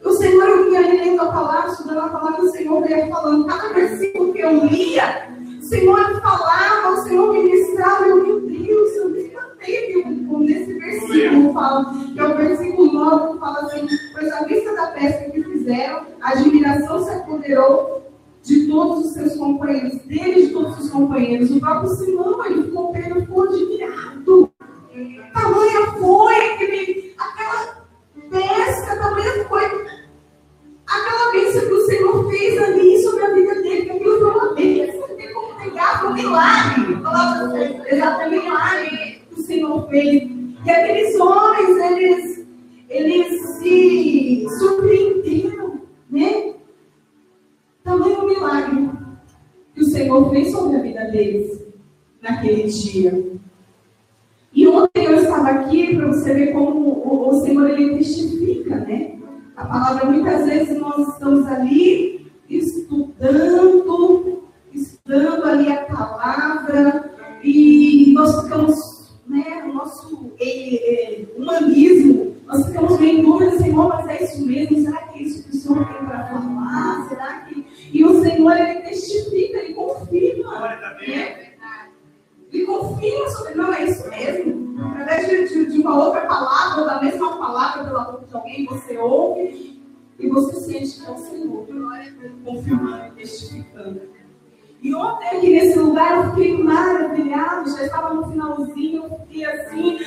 O 0.04 0.12
Senhor, 0.13 0.48
eu 0.48 0.72
ia 0.72 0.82
lendo 0.82 1.22
a 1.22 1.32
palavra, 1.32 1.72
estudando 1.72 2.00
a 2.00 2.10
palavra, 2.10 2.42
o 2.42 2.52
Senhor 2.52 2.90
ia 2.90 3.08
falando, 3.08 3.46
cada 3.46 3.74
versículo 3.74 4.34
que 4.34 4.40
eu 4.40 4.66
lia, 4.66 5.30
o 5.60 5.63
Senhor 5.63 6.22
falava, 6.22 6.94
o 6.94 7.04
Senhor 7.04 7.34
ministrava, 7.34 8.08
eu, 8.08 8.24
meu 8.24 8.40
Deus, 8.40 8.96
eu 8.96 9.10
teve 9.60 10.00
um, 10.00 10.39
nesse 10.39 10.74
versículo 10.74 11.54
fala, 11.54 11.93
que 12.13 12.19
é 12.19 12.28
o 12.28 12.38
versículo 12.38 12.91
9, 12.91 13.34
que 13.34 13.39
fala 13.39 13.60
assim, 13.62 13.88
pois 14.13 14.32
à 14.32 14.43
vista 14.43 14.76
da 14.76 14.88
pesca 14.88 15.30
que 15.32 15.43
fizeram, 15.43 16.06
a 16.22 16.32
admiração 16.32 17.04
se 17.04 17.10
apoderou 17.12 18.00
de 18.43 18.67
todos 18.67 19.06
os 19.06 19.13
seus 19.13 19.36
companheiros, 19.36 20.00
dele 20.04 20.48
de 20.48 20.54
todos 20.54 20.78
os 20.80 20.89
companheiros. 20.89 21.52
O 21.52 21.60
próprio 21.60 21.89
Simão, 21.91 22.45
ele 22.45 22.63
ficou, 22.63 22.91
Pedro 22.91 23.22
ficou 23.22 23.43
admirado. 23.43 24.52
Tamanha 25.34 25.91
foi 26.00 26.36
aquele, 26.36 27.13
aquela 27.17 27.86
pesca, 28.30 28.95
tamanha 28.98 29.45
foi 29.48 29.65
aquela 30.88 31.32
bênção 31.32 31.62
que 31.62 31.74
o 31.74 31.86
Senhor 31.86 32.30
fez 32.30 32.62
ali 32.62 33.04
sobre 33.04 33.24
a 33.24 33.34
vida 33.34 33.56
dele, 33.56 33.82
que 33.84 33.91
aquilo 33.91 34.19
foi 34.19 34.32
uma 34.32 34.54
bênção, 34.56 35.08
tem 35.15 35.34
como 35.34 35.60
negar, 35.60 36.00
foi 36.02 36.10
um 36.10 36.13
milagre. 36.13 36.98
Exatamente 37.88 38.45
milagre. 38.45 39.19
Senhor 39.41 39.88
fez. 39.89 40.30
E 40.65 40.69
aqueles 40.69 41.19
homens, 41.19 41.78
eles, 41.78 42.47
eles 42.89 43.41
se 43.58 44.47
surpreenderam, 44.60 45.82
né? 46.10 46.54
Também 47.84 48.17
um 48.17 48.28
milagre 48.28 48.89
que 49.73 49.82
o 49.82 49.89
Senhor 49.89 50.30
fez 50.30 50.52
sobre 50.52 50.78
a 50.78 50.82
vida 50.82 51.06
deles 51.06 51.65
naquele 52.21 52.63
dia. 52.63 53.39
E 54.54 54.67
ontem 54.67 55.06
eu 55.06 55.15
estava 55.15 55.49
aqui 55.49 55.95
para 55.95 56.08
você 56.08 56.34
ver 56.34 56.54
como 56.54 56.89
o, 56.89 57.30
o 57.30 57.41
Senhor 57.41 57.69
ele 57.69 57.97
testifica, 57.97 58.75
né? 58.75 59.17
A 59.56 59.65
palavra 59.65 60.06
muitas 60.06 60.45
vezes 60.45 60.80
nós 60.80 61.08
estamos 61.08 61.45
ali 61.47 62.32
estudando, 62.49 64.43
estudando 64.73 65.43
ali 65.45 65.71
a 65.71 65.84
palavra 65.86 67.12
e 67.43 68.12
nós 68.13 68.43
ficamos 68.43 68.75
o 68.75 68.88
é, 70.78 71.26
humanismo, 71.36 72.36
nós 72.46 72.66
ficamos 72.66 73.00
meio 73.00 73.20
em 73.20 73.22
dúvida, 73.22 73.58
Senhor, 73.58 73.88
mas 73.90 74.08
é 74.08 74.24
isso 74.24 74.46
mesmo? 74.46 74.82
Será 74.82 74.98
que 75.04 75.20
é 75.20 75.22
isso 75.22 75.44
que 75.44 75.56
o 75.56 75.60
Senhor 75.60 75.86
tem 75.86 76.06
para 76.06 76.26
falar? 76.26 77.08
Será 77.08 77.40
que. 77.42 77.66
E 77.94 78.04
o 78.04 78.24
Senhor, 78.24 78.58
ele 78.58 78.80
testifica, 78.82 79.60
ele 79.60 79.74
confirma. 79.76 80.60
Né? 80.60 81.54
Ele 82.52 82.66
confirma 82.66 83.30
sobre. 83.30 83.54
Não, 83.54 83.74
é 83.74 83.86
isso 83.86 84.10
mesmo. 84.10 84.80
Através 84.82 85.28
de, 85.28 85.48
de, 85.48 85.72
de, 85.74 85.80
uma 85.80 86.06
outra 86.06 86.22
palavra, 86.22 86.82
ou 86.82 86.88
da 86.88 87.02
mesma 87.02 87.38
palavra 87.38 87.84
pela 87.84 88.04
boca 88.06 88.26
de 88.26 88.36
alguém, 88.36 88.66
você 88.66 88.98
ouve 88.98 89.80
e 90.18 90.28
você 90.28 90.60
sente 90.60 91.00
que 91.00 91.06
é 91.06 91.12
o 91.12 91.18
Senhor. 91.18 91.68
Confirmando 92.44 93.06
e 93.08 93.12
testificando. 93.12 94.02
E 94.82 94.96
ontem 94.96 95.28
aqui 95.28 95.50
nesse 95.52 95.78
lugar 95.78 96.16
eu 96.16 96.30
fiquei 96.32 96.58
maravilhado, 96.64 97.70
já 97.70 97.84
estava 97.84 98.14
no 98.14 98.32
finalzinho, 98.32 99.04
eu 99.04 99.20
fiquei 99.20 99.46
assim, 99.46 100.00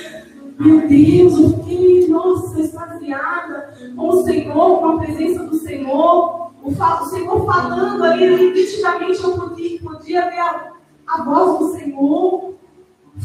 meu 0.62 0.88
Deus, 0.88 1.38
eu 1.38 1.50
fiquei, 1.58 2.06
nossa, 2.08 2.60
extasiada 2.60 3.74
com 3.96 4.08
o 4.08 4.22
Senhor, 4.22 4.78
com 4.78 4.86
a 4.86 4.98
presença 4.98 5.44
do 5.44 5.56
Senhor. 5.56 6.52
O, 6.62 6.70
o 6.70 7.06
Senhor 7.06 7.44
falando 7.44 8.04
ali, 8.04 8.52
nitidamente 8.52 9.22
eu 9.22 9.32
podia, 9.32 9.80
podia 9.80 10.30
ver 10.30 10.38
a, 10.38 10.72
a 11.08 11.24
voz 11.24 11.58
do 11.58 11.72
Senhor 11.72 12.54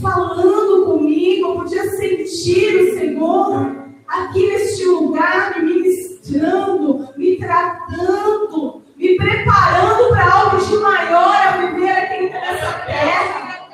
falando 0.01 0.85
comigo, 0.85 1.47
eu 1.47 1.55
podia 1.55 1.89
sentir 1.91 2.75
o 2.75 2.97
Senhor 2.97 3.87
aqui 4.07 4.47
neste 4.47 4.85
lugar 4.85 5.55
me 5.59 5.73
ministrando, 5.73 7.09
me 7.15 7.37
tratando, 7.37 8.81
me 8.95 9.15
preparando 9.15 10.09
para 10.09 10.33
algo 10.33 10.57
de 10.57 10.77
maior 10.77 11.35
a 11.35 11.57
viver 11.57 11.89
aqui 11.91 12.29
nessa 12.29 12.71
terra, 12.85 13.69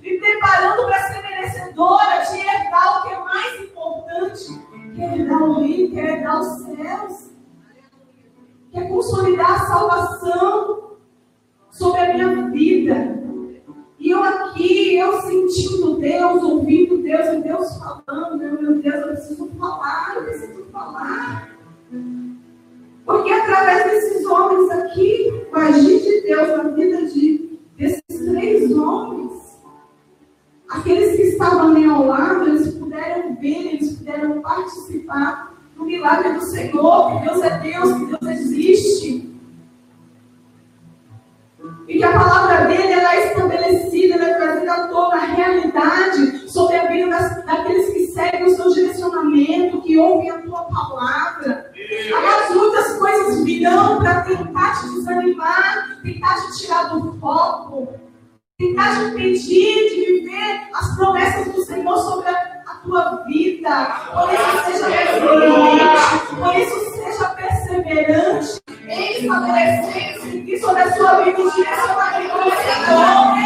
me 0.00 0.18
preparando 0.18 0.84
para 0.84 1.02
ser 1.08 1.22
merecedora 1.22 2.24
de 2.30 2.45
é 5.66 5.82
herdar 5.82 5.86
o 5.86 5.86
reino, 5.86 5.90
que 5.90 6.00
é 6.00 6.14
herdar 6.14 6.40
os 6.40 6.46
céus, 6.62 7.30
que 8.70 8.78
é 8.78 8.88
consolidar 8.88 9.50
a 9.50 9.66
salvação 9.66 10.96
sobre 11.70 12.00
a 12.00 12.14
minha 12.14 12.50
vida. 12.50 13.16
E 13.98 14.10
eu 14.10 14.22
aqui, 14.22 14.96
eu 14.96 15.20
sentindo 15.22 15.98
Deus, 15.98 16.42
ouvindo 16.42 16.98
Deus, 16.98 17.26
e 17.28 17.42
Deus 17.42 17.78
falando, 17.78 18.38
meu 18.38 18.80
Deus, 18.80 18.94
eu 18.94 19.08
preciso 19.08 19.50
falar, 19.58 20.16
eu 20.16 20.24
preciso 20.24 20.64
falar. 20.66 21.50
Porque 23.04 23.32
através 23.32 23.84
desses 23.84 24.26
homens 24.26 24.70
aqui, 24.70 25.46
o 25.52 25.56
agir 25.56 26.00
de 26.00 26.20
Deus 26.22 26.48
na 26.56 26.62
vida 26.70 27.06
de, 27.06 27.58
desses 27.76 28.02
três 28.08 28.72
homens, 28.72 29.60
aqueles 30.68 31.16
que 31.16 31.22
estavam 31.22 31.70
ali 31.70 31.84
ao 31.84 32.06
lado, 32.06 32.48
eles 32.48 32.74
puderam 32.74 33.36
ver, 33.36 33.74
eles 33.74 33.96
puderam 33.96 34.42
participar 34.42 35.55
do 35.76 35.84
milagre 35.84 36.32
do 36.32 36.40
Senhor, 36.40 37.12
que 37.12 37.28
Deus 37.28 37.42
é 37.42 37.58
Deus, 37.58 37.92
que 37.92 38.06
Deus 38.06 38.40
existe. 38.40 39.36
E 41.86 41.98
que 41.98 42.04
a 42.04 42.12
palavra 42.12 42.66
dele 42.66 42.92
ela 42.92 43.14
é 43.14 43.28
estabelecida, 43.28 44.14
ela 44.14 44.28
é 44.28 44.34
trazida 44.34 44.72
à 44.72 44.88
tona 44.88 45.16
a 45.16 45.26
realidade 45.26 46.50
sobre 46.50 46.76
a 46.76 46.86
vida 46.86 47.08
das, 47.10 47.44
daqueles 47.44 47.92
que 47.92 48.06
seguem 48.06 48.44
o 48.44 48.56
seu 48.56 48.72
direcionamento, 48.72 49.82
que 49.82 49.96
ouvem 49.96 50.30
a 50.30 50.38
tua 50.38 50.62
palavra. 50.64 51.70
Mas 52.10 52.54
muitas 52.54 52.98
coisas 52.98 53.44
virão 53.44 53.98
para 53.98 54.22
tentar 54.22 54.80
te 54.80 54.88
desanimar, 54.94 56.00
tentar 56.02 56.34
te 56.46 56.58
tirar 56.58 56.84
do 56.84 57.12
foco, 57.20 57.88
tentar 58.58 58.96
te 58.96 59.04
impedir 59.04 59.90
de 59.90 60.06
viver 60.06 60.68
as 60.74 60.96
promessas 60.96 61.52
do 61.52 61.64
Senhor 61.64 61.98
sobre 61.98 62.28
a 62.30 62.55
tua 62.86 63.24
vida. 63.26 63.86
Por 64.12 64.32
isso, 64.32 64.64
seja 64.64 64.88
resiliente, 64.88 66.36
por 66.38 66.56
isso, 66.56 66.76
seja 66.94 67.28
perseverante 67.30 68.60
em 68.88 69.12
estabelecer 69.12 70.60
sobre 70.60 70.82
a 70.82 70.92
sua 70.94 71.22
vida 71.22 71.40
o 71.40 71.50
direcionamento 71.50 72.36
do 72.36 72.50
Senhor. 72.56 73.36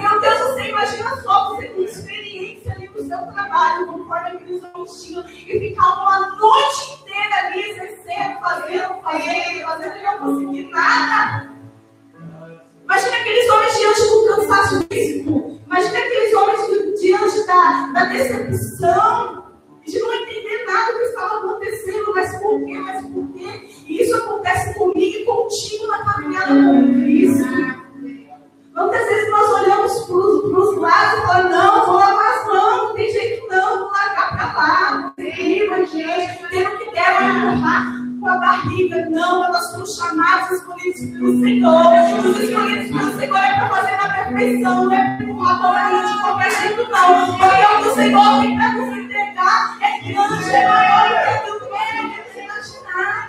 Meu 0.00 0.20
Deus, 0.20 0.38
você 0.38 0.68
imagina 0.68 1.16
só 1.22 1.54
você 1.54 1.66
com 1.68 1.82
experiência 1.82 2.72
ali 2.72 2.88
no 2.88 3.06
seu 3.06 3.18
trabalho, 3.32 3.86
conforme 3.86 4.28
aqueles 4.28 4.62
tinham, 5.02 5.24
e 5.28 5.58
ficar 5.58 6.02
uma 6.02 6.36
noite 6.36 7.00
inteira 7.02 7.36
ali 7.46 7.70
exercendo, 7.70 8.40
fazendo, 8.40 8.94
fazendo, 9.02 9.62
fazendo, 9.62 9.96
e 9.96 10.02
não 10.02 10.18
conseguir 10.18 10.70
nada. 10.70 11.52
Imagina 12.84 13.16
aqueles 13.16 13.50
homens 13.50 13.78
diante 13.78 14.00
do 14.00 14.26
cansaço 14.26 14.86
físico. 14.90 15.60
Imagina 15.66 15.98
aqueles 15.98 16.34
homens 16.34 16.68
diante 17.08 17.46
da, 17.46 17.86
da 17.92 18.04
decepção. 18.06 19.48
De 19.86 19.98
não 20.00 20.12
entender 20.12 20.66
nada 20.66 20.92
do 20.92 20.98
que 20.98 21.04
estava 21.06 21.38
acontecendo. 21.38 22.12
Mas 22.14 22.42
por 22.42 22.64
quê? 22.64 22.78
Mas 22.78 23.06
por 23.06 23.32
quê? 23.32 23.68
E 23.86 24.02
isso 24.02 24.16
acontece 24.16 24.78
comigo 24.78 25.00
e 25.00 25.24
contigo 25.24 25.86
na 25.86 26.04
caminhada 26.04 26.54
com 26.54 26.94
Cristo. 27.02 27.48
Quantas 28.74 29.08
vezes 29.08 29.30
nós 29.30 29.50
olhamos 29.62 29.92
para 30.04 30.14
os 30.14 30.76
lados 30.76 31.18
e 31.18 31.26
falamos, 31.26 31.50
não, 31.50 31.86
vou 31.86 31.96
lá 31.96 32.14
mais 32.14 32.46
não, 32.46 32.86
não 32.88 32.94
tem 32.94 33.10
jeito 33.10 33.48
não, 33.48 33.78
vou 33.78 33.90
largar 33.90 34.36
para 34.36 34.52
lá, 34.52 35.14
vou 35.16 35.26
ir 35.26 35.72
adiante, 35.72 36.48
tendo 36.50 36.78
que 36.78 36.90
der, 36.92 37.14
vai 37.14 37.30
empurrar 37.30 37.97
com 38.18 38.28
a 38.28 38.36
barriga, 38.38 39.08
não, 39.10 39.52
nós 39.52 39.70
somos 39.70 39.96
chamados, 39.96 40.50
escolhidos 40.50 41.00
pelo 41.00 41.40
Senhor. 41.40 41.86
Os 42.18 42.40
escolhidos 42.40 42.88
pelo 42.88 43.18
Senhor 43.18 43.36
é 43.36 43.54
para 43.54 43.68
fazer 43.68 43.96
na 43.96 44.14
perfeição, 44.14 44.84
não 44.84 44.92
é 44.92 45.16
para 45.16 45.50
adorar 45.50 46.06
de 46.06 46.20
qualquer 46.20 46.50
jeito, 46.50 46.90
não. 46.90 47.26
Porque 47.26 47.44
o 47.44 47.82
que 47.82 47.88
o 47.88 47.94
Senhor 47.94 48.40
tem 48.40 48.56
para 48.56 48.72
nos 48.72 48.98
entregar 48.98 49.78
é 49.80 50.12
grande, 50.12 50.50
é 50.50 50.68
maior 50.68 51.08
do 51.08 51.14
que 51.14 51.28
aquilo 51.28 51.60
que 51.60 51.68
nós 51.68 51.90
podemos 51.90 52.36
imaginar. 52.36 53.28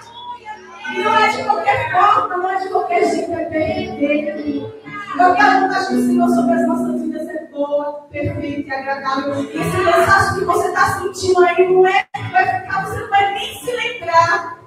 E 0.91 1.04
não 1.04 1.15
é 1.15 1.28
de 1.30 1.43
qualquer 1.43 1.91
forma, 1.91 2.38
não 2.38 2.49
é 2.49 2.56
de 2.60 2.69
qualquer 2.69 3.10
jeito, 3.10 3.32
é 3.32 3.45
perfeito. 3.45 4.80
Eu 5.19 5.36
quero 5.36 5.62
vontade 5.62 5.95
do 5.95 6.06
Senhor 6.06 6.30
sobre 6.30 6.54
as 6.54 6.67
nossas 6.67 7.02
vidas 7.02 7.28
é 7.28 7.45
boa, 7.52 8.08
perfeita 8.10 8.69
e 8.69 8.71
agradável. 8.71 9.43
E 9.43 9.58
esse 9.58 9.84
cansaço 9.84 10.39
que 10.39 10.45
você 10.45 10.67
está 10.67 10.99
sentindo 10.99 11.43
aí 11.43 11.67
não 11.67 11.86
é, 11.86 12.06
vai 12.32 12.62
ficar, 12.62 12.86
você 12.86 12.99
não 12.99 13.10
vai 13.10 13.34
nem 13.34 13.60
se 13.60 13.71
lembrar 13.71 14.60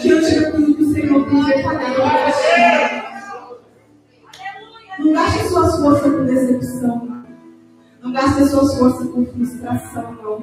diante 0.00 0.40
daquilo 0.40 0.74
que 0.74 0.82
o 0.82 0.92
Senhor 0.92 1.28
tem 1.28 1.44
preparado 1.44 1.94
para 1.94 2.32
você. 2.32 3.00
Não 4.98 5.12
gaste 5.12 5.48
suas 5.48 5.80
forças 5.80 6.12
com 6.12 6.24
decepção. 6.24 7.24
Não 8.02 8.12
gaste 8.12 8.48
suas 8.48 8.78
forças 8.78 9.08
com 9.10 9.26
frustração, 9.26 10.18
não. 10.22 10.40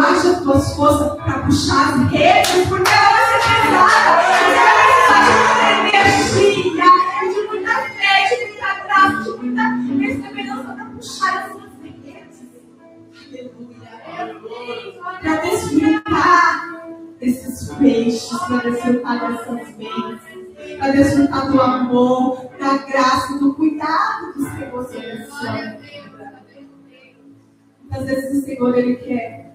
As 0.00 0.18
suas 0.18 0.74
forças 0.74 1.16
para 1.16 1.38
puxar 1.40 1.94
as 1.94 2.10
redes, 2.10 2.68
porque 2.68 2.90
ela 2.90 3.10
vai 3.10 3.40
ser 3.40 3.48
desfrutar 19.28 19.56
dessas 19.56 19.76
bênçãos, 19.76 21.28
para 21.30 21.44
do 21.46 21.60
amor, 21.60 22.50
da 22.58 22.78
graça 22.78 23.34
e 23.34 23.38
do 23.38 23.54
cuidado 23.54 24.32
do 24.34 24.50
Senhor 24.50 24.84
sobre 24.84 25.10
a 25.10 25.26
sua 25.26 25.52
vida. 25.52 26.42
Muitas 27.82 28.06
vezes 28.06 28.42
o 28.42 28.44
Senhor, 28.44 28.78
Ele 28.78 28.96
quer 28.96 29.52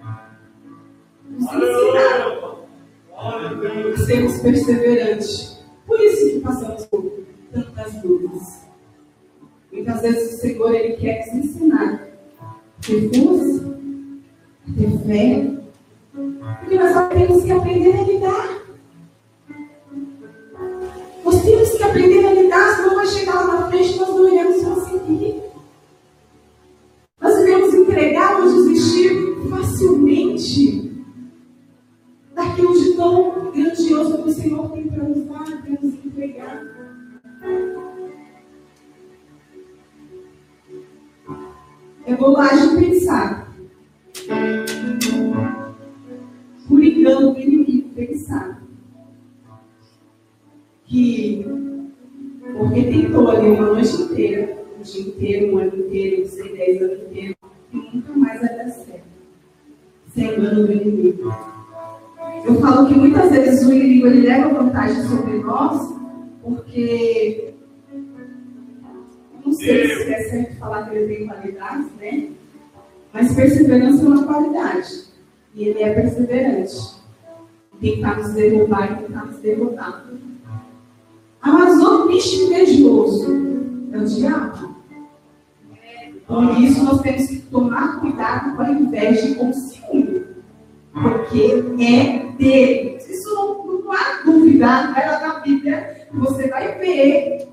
nos 1.28 1.44
ensinar 1.44 2.54
a 3.16 3.96
sermos 4.04 4.38
perseverantes. 4.40 5.64
Por 5.86 6.00
isso 6.00 6.30
que 6.30 6.40
passamos 6.40 6.86
por 6.86 7.24
tantas 7.52 7.94
dúvidas. 7.94 8.64
Muitas 9.72 10.02
vezes 10.02 10.34
o 10.34 10.40
Senhor, 10.40 10.74
Ele 10.74 10.96
quer 10.96 11.26
nos 11.26 11.44
ensinar 11.44 12.08
a 12.40 12.56
ter 12.80 13.10
força, 13.14 13.78
a 14.68 14.80
ter 14.80 14.98
fé, 15.06 15.54
porque 16.60 16.76
nós 16.76 17.08
temos 17.08 17.44
que 17.44 17.52
aprender 17.52 17.96
a 17.96 18.02
lidar. 18.02 18.63
Que 21.84 21.90
aprender 21.90 22.26
a 22.26 22.32
lidar, 22.32 22.76
senão 22.76 22.94
vai 22.94 23.06
chegar 23.06 23.34
lá 23.34 23.60
na 23.60 23.68
frente 23.68 23.98
nós 23.98 24.08
não 24.08 24.26
iremos 24.26 24.64
conseguir. 24.64 25.42
Nós 27.20 27.36
devemos 27.36 27.74
entregar 27.74 28.40
ou 28.40 28.44
desistir 28.44 29.36
facilmente 29.50 31.04
daquilo 32.34 32.72
de 32.72 32.94
tão 32.94 33.52
grandioso 33.52 34.22
que 34.22 34.28
o 34.28 34.32
Senhor 34.32 34.70
tem 34.70 34.88
para 34.88 35.04
nos 35.04 35.26
dar, 35.26 35.44
para 35.44 35.70
nos 35.82 35.94
entregar. 36.06 36.64
É 42.06 42.16
bobagem 42.16 42.76
pensar 42.76 43.54
por 46.66 46.82
engano 46.82 47.34
do 47.34 47.40
inimigo 47.40 47.90
pensar 47.90 48.62
que 50.86 51.44
porque 52.56 52.82
tentou 52.84 53.30
ali 53.30 53.48
uma 53.48 53.72
noite 53.72 53.94
inteira, 54.02 54.56
um 54.78 54.82
dia 54.82 55.02
inteiro, 55.02 55.54
um 55.54 55.58
ano 55.58 55.76
inteiro, 55.76 56.22
não 56.22 56.28
sei, 56.28 56.56
dez 56.56 56.82
anos 56.82 57.02
inteiros, 57.02 57.36
que 57.70 57.76
nunca 57.76 58.12
mais 58.12 58.40
vai 58.40 58.56
dar 58.56 58.68
certo. 58.68 59.04
Sem 60.14 60.32
engano 60.32 60.66
do 60.66 60.72
inimigo. 60.72 61.34
Eu 62.44 62.54
falo 62.60 62.86
que 62.86 62.94
muitas 62.94 63.30
vezes 63.30 63.66
o 63.66 63.72
inimigo 63.72 64.06
ele 64.06 64.28
leva 64.28 64.62
vantagem 64.62 65.02
sobre 65.04 65.38
nós, 65.38 65.94
porque 66.42 67.54
não 69.44 69.52
sei 69.52 69.88
se 69.88 70.12
é 70.12 70.22
certo 70.24 70.58
falar 70.58 70.88
que 70.88 70.96
ele 70.96 71.14
tem 71.14 71.26
qualidades, 71.26 71.86
né? 71.98 72.28
Mas 73.12 73.34
perseverança 73.34 74.02
é 74.02 74.08
uma 74.08 74.26
qualidade. 74.26 75.04
E 75.54 75.68
ele 75.68 75.82
é 75.82 75.94
perseverante. 75.94 76.94
Tentar 77.80 78.18
nos 78.18 78.32
derrubar 78.32 78.92
e 78.92 79.04
tentar 79.04 79.24
nos 79.26 79.38
derrotar. 79.38 80.04
Ah, 81.46 81.52
mas 81.52 81.78
o 81.78 82.08
bicho 82.08 82.44
invejoso 82.44 83.26
é 83.92 83.98
o 83.98 84.04
diabo. 84.06 84.74
Por 86.26 86.58
isso 86.58 86.82
nós 86.82 87.02
temos 87.02 87.26
que 87.26 87.36
tomar 87.42 88.00
cuidado 88.00 88.56
com 88.56 88.62
a 88.62 88.70
inveja 88.70 89.28
e 89.28 89.34
com 89.34 89.50
o 89.50 89.52
ciúme. 89.52 90.24
Porque 90.90 91.62
é 91.82 92.32
dele. 92.38 92.96
Isso 92.96 93.34
não, 93.34 93.66
não 93.66 93.92
há 93.92 94.22
dúvida. 94.24 94.92
Vai 94.94 95.06
lá 95.06 95.20
na 95.20 95.40
Bíblia, 95.40 96.08
você 96.14 96.48
vai 96.48 96.78
ver 96.78 97.48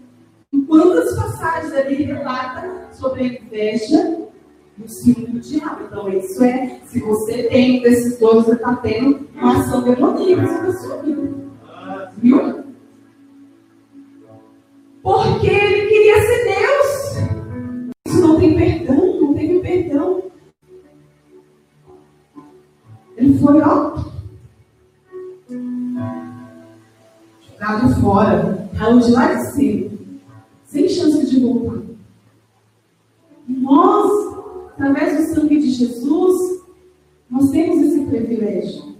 quantas 0.69 1.13
passagens 1.13 1.73
ali 1.73 2.03
relata 2.03 2.87
sobre 2.93 3.23
a 3.23 3.27
inveja 3.27 4.21
o 4.81 4.87
símbolo 4.87 5.33
do 5.33 5.39
diabo. 5.41 5.83
Então, 5.83 6.09
isso 6.13 6.41
é, 6.41 6.79
se 6.85 7.01
você 7.01 7.43
tem 7.43 7.79
um 7.79 7.81
desses 7.83 8.17
dois, 8.17 8.45
você 8.45 8.53
está 8.53 8.73
tendo 8.77 9.27
uma 9.35 9.59
ação 9.59 9.83
demoníaca 9.83 10.47
sobre 10.47 10.69
a 10.69 10.73
sua 10.73 10.97
vida. 11.01 11.33
Viu? 12.17 12.60
Porque 15.01 15.47
ele 15.47 15.87
queria 15.87 16.21
ser 16.21 16.43
Deus. 16.45 17.91
Isso 18.07 18.21
não 18.21 18.39
tem 18.39 18.55
perdão, 18.55 19.21
não 19.21 19.33
teve 19.33 19.59
perdão. 19.59 20.23
Ele 23.17 23.37
foi, 23.39 23.61
ó, 23.61 23.97
jogado 27.41 28.01
fora, 28.01 28.69
caiu 28.77 28.99
de 28.99 29.11
lá 29.11 29.33
de 29.33 29.51
cima, 29.51 29.91
sem 30.65 30.89
chance 30.89 31.29
de 31.29 31.39
voltar. 31.39 31.81
Nós 33.47 34.31
através 34.81 35.17
do 35.17 35.35
sangue 35.35 35.59
de 35.59 35.69
Jesus, 35.69 36.63
nós 37.29 37.51
temos 37.51 37.83
esse 37.83 38.05
privilégio 38.05 38.95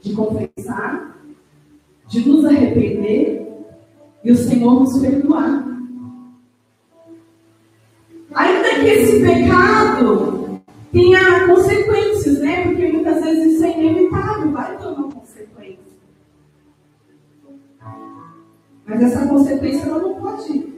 de 0.00 0.14
confessar, 0.14 1.20
de 2.08 2.28
nos 2.28 2.44
arrepender 2.44 3.35
e 4.26 4.32
o 4.32 4.36
Senhor 4.36 4.80
nos 4.80 4.98
perdoar. 4.98 5.64
Ainda 8.34 8.68
que 8.70 8.88
esse 8.88 9.20
pecado 9.20 10.60
tenha 10.90 11.46
consequências, 11.46 12.40
né? 12.40 12.64
Porque 12.64 12.88
muitas 12.88 13.22
vezes 13.22 13.54
isso 13.54 13.64
é 13.64 13.80
inevitável, 13.80 14.50
vai 14.50 14.76
ter 14.76 14.86
uma 14.88 15.12
consequência. 15.12 15.78
Mas 18.84 19.00
essa 19.00 19.28
consequência 19.28 19.86
ela 19.86 20.00
não 20.00 20.14
pode. 20.16 20.74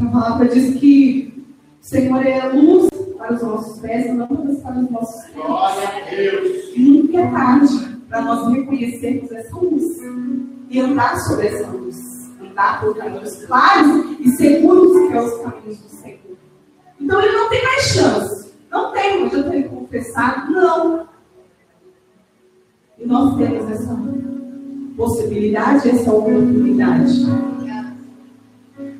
A 0.00 0.06
palavra 0.06 0.46
diz 0.46 0.78
que 0.78 1.44
o 1.82 1.84
Senhor 1.84 2.24
é 2.24 2.40
a 2.42 2.52
luz 2.52 2.88
para 3.18 3.34
os 3.34 3.42
nossos 3.42 3.80
pés, 3.80 4.16
lâmpadas 4.16 4.60
para 4.60 4.78
os 4.78 4.90
nossos 4.90 5.24
pés. 5.24 5.44
Glória 5.44 5.88
a 5.88 6.10
Deus! 6.10 6.76
E 6.76 6.80
nunca 6.80 7.18
é 7.18 7.30
tarde 7.32 7.98
para 8.08 8.22
nós 8.22 8.52
reconhecermos 8.52 9.32
essa 9.32 9.56
luz 9.56 9.98
e 10.70 10.78
andar 10.78 11.18
sobre 11.18 11.48
essa 11.48 11.68
luz. 11.72 12.13
Andar 12.54 12.80
por 12.80 12.96
caminhos 12.96 13.44
claros 13.46 14.16
e 14.20 14.30
seguros 14.36 15.08
que 15.08 15.16
é 15.16 15.20
os 15.20 15.42
caminhos 15.42 15.78
do 15.78 15.88
Senhor. 15.88 16.36
Então 17.00 17.20
ele 17.20 17.32
não 17.36 17.50
tem 17.50 17.64
mais 17.64 17.82
chance. 17.82 18.54
Não 18.70 18.92
tem, 18.92 19.24
mas 19.24 19.32
eu 19.32 19.50
tenho 19.50 19.62
que 19.64 19.68
confessar, 19.70 20.48
não. 20.48 21.08
E 22.96 23.04
nós 23.06 23.36
temos 23.36 23.68
essa 23.72 23.98
possibilidade, 24.96 25.90
essa 25.90 26.12
oportunidade. 26.12 27.26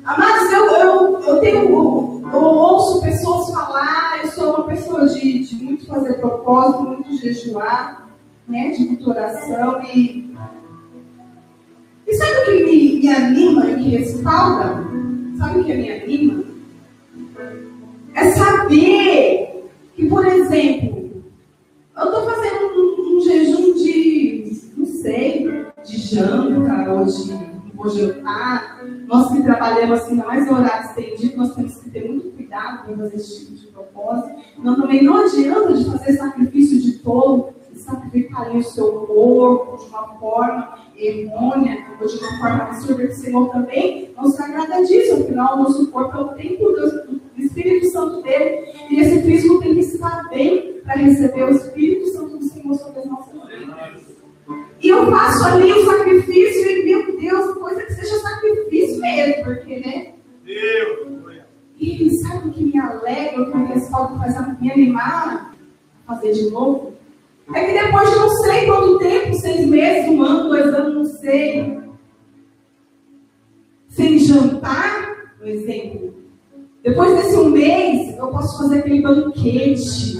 Amados, 0.03 0.51
eu, 0.51 0.65
eu, 0.65 1.19
eu 1.21 1.39
tenho, 1.39 2.29
eu 2.31 2.41
ouço 2.41 3.01
pessoas 3.01 3.51
falar, 3.53 4.19
eu 4.21 4.31
sou 4.31 4.53
uma 4.55 4.63
pessoa 4.65 5.07
de, 5.07 5.45
de 5.45 5.55
muito 5.63 5.87
fazer 5.87 6.15
propósito, 6.15 6.83
muito 6.83 7.15
jejuar, 7.15 8.09
né, 8.47 8.71
de 8.71 8.83
muita 8.83 9.09
oração 9.09 9.81
e. 9.83 10.35
E 12.07 12.13
sabe 12.15 12.31
o 12.31 12.45
que 12.45 12.65
me, 12.65 12.99
me 12.99 13.09
anima 13.09 13.65
e 13.65 13.75
me 13.75 13.97
respalda? 13.97 14.83
Sabe 15.37 15.59
o 15.59 15.63
que 15.63 15.73
me 15.73 15.91
anima? 15.91 16.43
É 18.13 18.31
saber 18.31 19.65
que, 19.95 20.07
por 20.07 20.25
exemplo, 20.25 21.23
eu 21.97 22.03
estou 22.03 22.25
fazendo 22.25 22.65
um, 22.75 23.17
um, 23.17 23.21
jejum 23.21 23.73
de, 23.73 24.61
não 24.77 24.85
sei, 24.85 25.65
de 25.83 25.97
janta 25.97 26.93
ou 26.93 27.05
de 27.05 27.55
vou 27.75 27.89
jantar. 27.89 28.83
Nós 29.07 29.31
que 29.31 29.43
trabalhamos 29.43 30.01
assim, 30.01 30.15
mais 30.15 30.49
horário 30.49 30.89
estendido, 30.89 31.37
nós 31.37 31.55
temos 31.55 31.75
que 31.75 31.89
ter 31.89 32.07
muito 32.07 32.31
cuidado 32.31 32.85
para 32.85 32.97
fazer 32.97 33.15
esse 33.15 33.45
tipo 33.45 33.55
de 33.55 33.67
propósito. 33.67 34.35
Não, 34.57 34.75
também 34.79 35.03
não 35.03 35.17
adianta 35.17 35.73
de 35.73 35.85
fazer 35.85 36.13
sacrifício 36.13 36.81
de 36.81 36.99
tolo, 36.99 37.54
o 38.57 38.63
seu 38.63 38.91
corpo 38.91 39.77
de 39.77 39.89
uma 39.89 40.07
forma 40.15 40.79
errônea 40.95 41.85
ou 41.99 42.07
de 42.07 42.17
uma 42.17 42.37
forma 42.39 42.63
absurda, 42.63 43.07
que 43.07 43.13
o 43.13 43.15
Senhor 43.15 43.49
também 43.51 44.13
não 44.15 44.29
se 44.29 44.41
agrada 44.41 44.85
disso. 44.85 45.13
Afinal, 45.13 45.55
o 45.55 45.63
nosso 45.63 45.91
corpo 45.91 46.17
é 46.17 46.21
o 46.21 46.27
templo 46.29 46.71
do 46.73 47.21
Espírito 47.37 47.87
Santo 47.91 48.21
dele. 48.21 48.67
E 48.89 48.99
esse 48.99 49.21
físico 49.21 49.59
tem 49.59 49.73
que 49.73 49.81
estar 49.81 50.29
bem 50.29 50.81
para 50.83 50.95
receber 50.95 51.43
o 51.43 51.51
Espírito 51.51 52.07
Santo 52.07 52.37
do 52.37 52.43
Senhor 52.43 52.75
sobre 52.75 52.99
as 52.99 53.05
nossas 53.05 53.33
vidas. 53.33 54.15
E 54.81 54.89
eu 54.89 55.09
faço 55.09 55.45
ali 55.45 55.71
o 55.71 55.85
sacrifício 55.85 56.69
e, 56.69 56.85
meu 56.85 57.19
Deus, 57.19 57.57
coisa 57.57 57.81
que 57.83 57.93
seja 57.93 58.19
sacrifício 58.19 59.01
mesmo, 59.01 59.43
porque, 59.43 59.79
né? 59.79 60.13
Deus. 60.43 61.15
E 61.79 62.09
sabe 62.19 62.49
o 62.49 62.51
que 62.51 62.63
me 62.65 62.79
alegra, 62.79 63.41
o 63.41 63.51
que 63.51 63.57
me 63.57 63.65
respalda, 63.65 64.17
faz 64.17 64.61
me 64.61 64.71
animar 64.71 65.53
a 66.07 66.15
fazer 66.15 66.31
de 66.31 66.49
novo? 66.49 66.93
É 67.53 67.63
que 67.63 67.73
depois 67.73 68.09
de 68.09 68.15
não 68.15 68.29
sei 68.29 68.65
quanto 68.65 68.97
tempo, 68.97 69.33
seis 69.35 69.65
meses, 69.67 70.09
um 70.09 70.23
ano, 70.23 70.49
dois 70.49 70.73
anos, 70.73 70.93
não 70.95 71.05
sei, 71.05 71.79
sem 73.89 74.19
jantar, 74.19 75.15
por 75.37 75.47
exemplo, 75.47 76.13
depois 76.83 77.15
desse 77.15 77.35
um 77.37 77.49
mês, 77.49 78.15
eu 78.17 78.27
posso 78.27 78.57
fazer 78.57 78.79
aquele 78.79 79.01
banquete. 79.01 80.17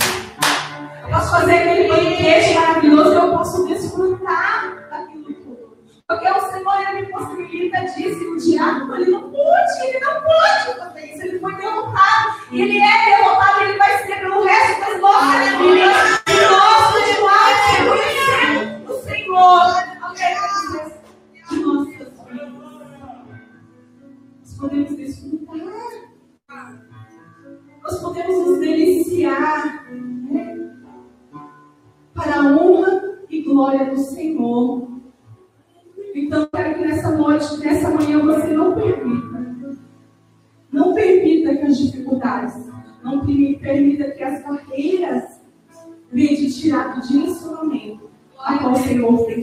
Eu 1.03 1.09
posso 1.09 1.31
fazer 1.31 1.53
aquele 1.53 1.87
banquete 1.87 2.53
maravilhoso 2.55 3.11
e 3.11 3.15
eu 3.15 3.31
posso 3.31 3.67
desfrutar 3.67 4.87
daquilo 4.89 5.33
tudo. 5.35 5.77
Porque 6.07 6.27
o 6.27 6.41
Senhor 6.41 6.89
ele 6.89 7.01
me 7.01 7.11
possibilita 7.11 7.81
disso. 7.81 8.23
E 8.23 8.27
o 8.27 8.37
diabo 8.37 8.95
ele 8.95 9.11
não 9.11 9.29
pode, 9.29 9.87
ele 9.87 9.99
não 9.99 10.21
pode 10.23 10.79
fazer 10.79 11.05
isso. 11.05 11.21
Ele 11.21 11.39
foi 11.39 11.55
derrotado. 11.55 12.35
E 12.51 12.61
ele 12.61 12.79
é 12.79 13.05
derrotado 13.05 13.59
e 13.59 13.63
ele 13.65 13.77
vai 13.77 14.05
ser 14.05 14.19
pelo 14.21 14.43
resto 14.43 14.79
das 14.79 15.01
nossas 15.01 15.49
vidas. 15.57 16.21
E 16.27 17.14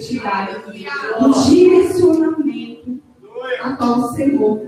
Senhor 0.03 0.23
tem 0.67 0.73
te 0.73 0.85
dado. 0.85 1.25
O 1.25 1.51
direcionamento 1.51 3.01
a 3.63 3.77
qual 3.77 3.99
o 4.01 4.09
Senhor 4.13 4.61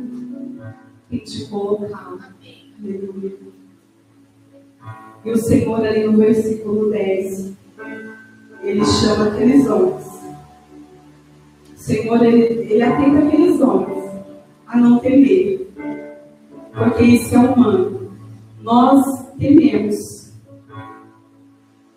tem 1.10 1.18
te 1.20 1.46
colocado. 1.46 2.18
E 5.24 5.30
o 5.30 5.36
Senhor, 5.38 5.84
ali 5.84 6.04
no 6.04 6.18
versículo 6.18 6.90
10, 6.90 7.54
ele 8.62 8.84
chama 8.84 9.28
aqueles 9.28 9.66
homens. 9.68 10.06
O 11.74 11.78
Senhor, 11.78 12.22
ele, 12.22 12.42
ele 12.72 12.82
atenta 12.82 13.26
aqueles 13.26 13.60
homens 13.60 14.04
a 14.66 14.76
não 14.76 14.98
temer. 14.98 15.72
Porque 16.72 17.04
isso 17.04 17.34
é 17.34 17.38
humano. 17.38 18.10
Nós 18.60 19.04
tememos. 19.38 20.32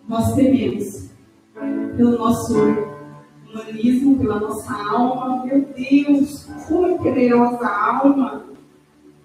Nós 0.08 0.34
tememos. 0.34 1.08
Pelo 1.96 2.12
nosso 2.12 2.87
humanismo, 3.62 4.18
pela 4.18 4.40
nossa 4.40 4.72
alma. 4.74 5.44
Meu 5.44 5.64
Deus, 5.76 6.48
como 6.66 6.86
é 6.86 6.98
temerosa 6.98 7.66
a 7.66 7.98
alma. 7.98 8.44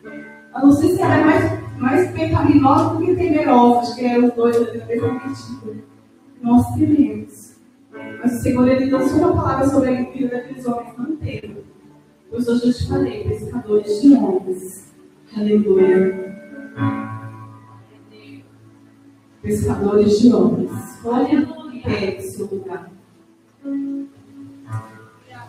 Eu 0.04 0.62
não 0.62 0.72
sei 0.72 0.91
se 0.91 1.02
ela 1.02 1.15
é 1.15 1.24
mais, 1.24 1.80
mais 1.80 2.12
pecaminosa 2.12 2.96
do 2.96 3.06
que 3.06 3.15
temerosa. 3.15 3.80
Acho 3.80 3.96
que 3.96 4.06
é 4.06 4.19
os 4.19 4.34
dois 4.34 4.56
ali 4.56 4.78
na 4.78 4.86
mesma 4.86 5.13
medida. 5.13 5.84
Nós 6.41 6.76
tememos. 6.76 7.54
Mas 8.22 8.34
o 8.34 8.41
Senhor, 8.41 8.67
Ele 8.67 8.91
lançou 8.91 9.19
uma 9.19 9.36
palavra 9.36 9.67
sobre 9.69 9.89
a 9.89 10.04
vida 10.12 10.28
daqueles 10.30 10.65
homens 10.65 10.98
não 10.98 11.15
temam. 11.17 11.58
Pois 12.30 12.48
hoje 12.48 12.67
eu 12.67 12.74
te 12.74 12.88
falei, 12.88 13.24
pescadores 13.24 14.02
de 14.02 14.13
homens. 14.15 14.93
Aleluia. 15.36 16.34
Pescadores 19.41 20.19
de 20.19 20.34
homens. 20.34 20.72
Olha 21.04 21.63
pé 21.84 22.17
o 22.17 22.22
seu 22.22 22.46
lugar. 22.46 22.89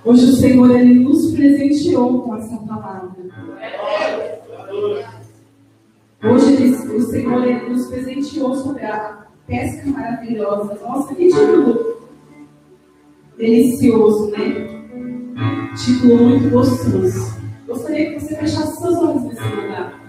Hoje 0.04 0.24
o 0.24 0.36
Senhor, 0.36 0.70
Ele 0.70 1.00
nos 1.00 1.32
presenteou 1.32 2.22
com 2.22 2.36
essa 2.36 2.56
palavra. 2.58 3.24
Hoje 6.22 6.74
o 6.74 7.00
Senhor 7.02 7.44
ele 7.44 7.68
nos 7.68 7.86
presenteou 7.86 8.54
sobre 8.54 8.84
a 8.86 9.26
pesca 9.46 9.90
maravilhosa. 9.90 10.78
Nossa, 10.82 11.14
que 11.14 11.28
título 11.28 11.98
delicioso, 13.36 14.30
né? 14.30 15.68
Título 15.76 16.28
muito 16.28 16.48
gostoso. 16.48 17.36
Gostaria 17.66 18.14
que 18.14 18.20
você 18.20 18.36
fechasse 18.36 18.80
seus 18.80 18.96
olhos 18.96 19.22
nesse 19.24 19.42
lugar. 19.42 20.00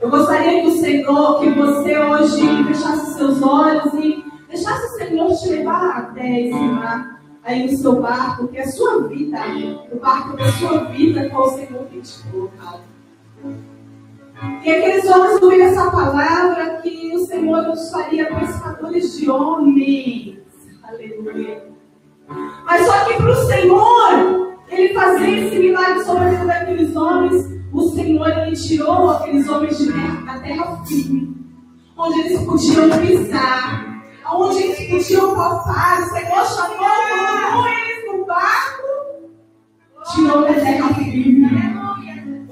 Eu 0.00 0.10
gostaria 0.10 0.60
que 0.60 0.66
o 0.66 0.78
Senhor, 0.78 1.40
que 1.40 1.50
você 1.50 1.98
hoje 1.98 2.64
fechasse 2.64 3.14
seus 3.14 3.42
olhos 3.42 3.94
e 3.94 4.22
deixasse 4.48 4.86
o 4.86 4.98
Senhor 4.98 5.34
te 5.34 5.48
levar 5.48 5.98
até 5.98 6.42
esse 6.42 6.58
mar, 6.58 7.13
aí 7.44 7.70
no 7.70 7.76
seu 7.76 8.00
barco, 8.00 8.48
que 8.48 8.56
é 8.56 8.62
a 8.62 8.70
sua 8.70 9.06
vida, 9.06 9.38
o 9.92 9.98
barco 9.98 10.36
da 10.36 10.50
sua 10.52 10.84
vida, 10.84 11.28
qual 11.28 11.46
o 11.46 11.50
Senhor 11.50 11.84
tem 11.84 12.00
te 12.00 12.22
colocado. 12.30 12.80
E 14.64 14.70
aqueles 14.70 15.04
homens 15.08 15.42
ouviram 15.42 15.66
essa 15.66 15.90
palavra 15.90 16.80
que 16.82 17.14
o 17.14 17.26
Senhor 17.26 17.62
nos 17.62 17.90
faria 17.90 18.34
pescadores 18.34 19.16
de 19.18 19.30
homens. 19.30 20.38
Aleluia. 20.82 21.68
Mas 22.64 22.86
só 22.86 23.04
que 23.04 23.14
para 23.14 23.30
o 23.30 23.46
Senhor, 23.46 24.56
Ele 24.68 24.94
fazer 24.94 25.30
esse 25.38 25.58
milagre 25.58 26.04
sobre 26.04 26.24
a 26.24 26.28
vida 26.30 26.46
daqueles 26.46 26.96
homens, 26.96 27.54
o 27.72 27.82
Senhor 27.90 28.28
Ele 28.28 28.56
tirou 28.56 29.10
aqueles 29.10 29.48
homens 29.48 29.78
de 29.78 29.92
dentro 29.92 30.24
da 30.24 30.38
terra 30.38 30.84
firme, 30.86 31.36
onde 31.96 32.20
eles 32.20 32.42
podiam 32.42 32.88
pisar, 33.00 33.93
onde 34.32 34.62
eles 34.62 34.90
podiam 34.90 35.34
passar. 35.34 36.02
O 36.02 36.10
Senhor 36.10 36.46
chamou, 36.46 36.78
colocou 36.78 37.68
eles 37.68 38.06
no 38.06 38.24
barco, 38.26 38.82
tirou 40.12 40.42
da 40.42 40.54
terra 40.54 40.94
firme 40.94 41.44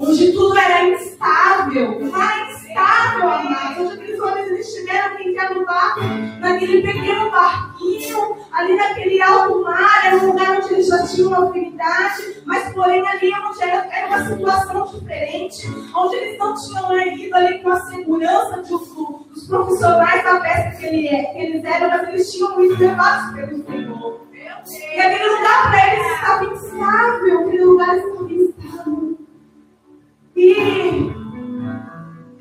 onde 0.03 0.33
tudo 0.33 0.57
era 0.57 0.89
instável, 0.89 2.01
instável, 2.01 3.29
amados, 3.29 3.77
onde 3.79 3.93
aqueles 3.93 4.19
homens 4.19 4.51
eles 4.51 4.73
tiveram 4.73 5.17
que 5.17 5.29
entrar 5.29 5.53
no 5.53 5.65
barco, 5.65 6.01
naquele 6.39 6.81
pequeno 6.81 7.31
barquinho, 7.31 8.37
ali 8.51 8.75
naquele 8.75 9.21
alto 9.21 9.61
mar, 9.63 10.05
era 10.05 10.17
um 10.17 10.27
lugar 10.27 10.57
onde 10.57 10.73
eles 10.73 10.87
já 10.87 11.07
tinham 11.07 11.29
uma 11.29 11.49
afinidade, 11.49 12.41
mas 12.45 12.73
porém 12.73 13.07
ali 13.07 13.31
onde 13.33 13.63
era, 13.63 13.87
era 13.91 14.07
uma 14.07 14.25
situação 14.25 14.85
diferente, 14.87 15.67
onde 15.95 16.15
eles 16.15 16.37
não 16.37 16.53
tinham 16.55 17.01
ido 17.01 17.35
ali 17.35 17.59
com 17.59 17.69
a 17.69 17.79
segurança 17.81 18.61
de, 18.61 18.73
profissionais 19.47 20.23
da 20.23 20.41
festa 20.41 20.77
que, 20.77 20.85
ele, 20.85 21.07
é, 21.07 21.23
que 21.25 21.39
eles 21.39 21.63
eram, 21.63 21.89
mas 21.89 22.07
eles 22.09 22.31
tinham 22.31 22.63
ido 22.63 22.77
levados 22.77 23.35
pelo 23.35 23.65
Senhor. 23.65 24.27
E 24.65 24.99
aquele 24.99 25.29
lugar 25.29 25.71
para 25.71 25.93
eles 25.93 26.11
estava 26.13 26.45
instável, 26.45 27.39
aquele 27.39 27.65
lugar 27.65 27.97
estava 27.97 28.31
instável. 28.31 29.17
E 30.35 30.53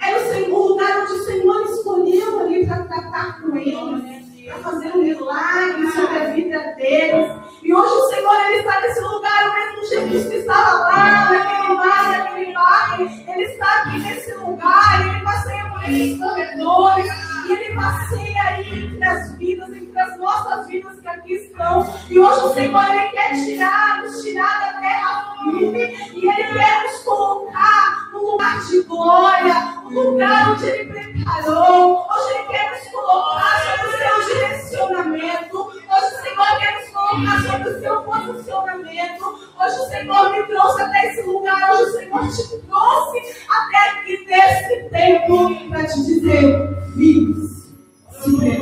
era 0.00 0.18
o, 0.18 0.32
Senhor, 0.32 0.58
o 0.58 0.68
lugar 0.68 1.02
onde 1.02 1.12
o 1.12 1.24
Senhor 1.24 1.62
escolheu 1.62 2.40
ali 2.40 2.66
para 2.66 2.84
tratar 2.84 3.40
com 3.40 3.56
eles 3.56 4.21
para 4.44 4.58
fazer 4.58 4.92
um 4.92 5.02
milagre 5.02 5.92
sobre 5.92 6.18
a 6.18 6.24
vida 6.30 6.58
deles. 6.76 7.30
E 7.62 7.72
hoje 7.72 7.94
o 7.94 8.08
Senhor 8.08 8.34
ele 8.46 8.58
está 8.58 8.80
nesse 8.80 9.00
lugar, 9.00 9.48
o 9.48 9.54
mesmo 9.54 9.88
Jesus 9.88 10.28
que 10.28 10.36
estava 10.36 10.78
lá, 10.80 11.30
naquele 11.30 11.68
lugar, 11.68 12.10
naquele 12.10 12.52
bairro, 12.52 13.10
ele 13.28 13.42
está 13.44 13.82
aqui 13.82 13.98
nesse 14.00 14.34
lugar, 14.34 15.06
ele 15.06 15.24
passeia 15.24 15.64
por 15.70 15.84
esses 15.84 16.18
corredores, 16.18 17.12
e 17.46 17.52
ele 17.52 17.74
passeia 17.74 18.42
aí 18.42 18.84
entre 18.84 19.04
as 19.04 19.36
vidas, 19.36 19.72
entre 19.72 20.00
as 20.00 20.18
nossas 20.18 20.66
vidas 20.66 21.00
que 21.00 21.08
aqui 21.08 21.32
estão. 21.34 21.94
E 22.08 22.18
hoje 22.18 22.40
o 22.40 22.54
Senhor 22.54 22.90
ele 22.90 23.08
quer 23.10 23.44
tirar, 23.44 24.02
nos 24.02 24.22
tirar 24.22 24.60
da 24.60 24.80
terra 24.80 25.34
firme, 25.42 25.96
e 26.12 26.28
ele 26.28 26.58
quer 26.58 26.82
nos 26.84 27.02
colocar 27.02 28.10
num 28.12 28.32
lugar 28.32 28.60
de 28.66 28.82
glória, 28.82 29.54
um 29.84 29.90
lugar 29.90 30.50
onde 30.50 30.66
ele 30.66 30.92
preparou. 30.92 32.06
Hoje 32.10 32.34
ele 32.34 32.48
quer 32.48 32.70
nos 32.70 32.90
colocar 32.90 33.60
sobre 33.62 33.86
o 33.86 33.98
seu 33.98 34.34
direcionamento. 34.34 35.58
Hoje 35.58 36.06
o 36.06 36.22
Senhor 36.22 36.58
quer 36.58 36.80
nos 36.80 36.88
colocar 36.90 37.42
sobre 37.42 37.68
o 37.68 37.80
seu 37.80 38.02
posicionamento. 38.02 39.52
Hoje 39.60 39.76
o 39.76 39.88
Senhor 39.88 40.30
me 40.30 40.42
trouxe 40.44 40.82
até 40.82 41.06
esse 41.08 41.22
lugar. 41.22 41.72
Hoje 41.72 41.82
o 41.82 41.92
Senhor 41.92 42.28
te 42.28 42.66
trouxe 42.66 43.18
até 43.48 43.81
aqui 44.12 44.24
nesse 44.26 44.90
tempo 44.90 45.68
para 45.68 45.86
te 45.86 46.04
dizer: 46.04 46.68
vivos, 46.94 47.72
se. 48.10 48.61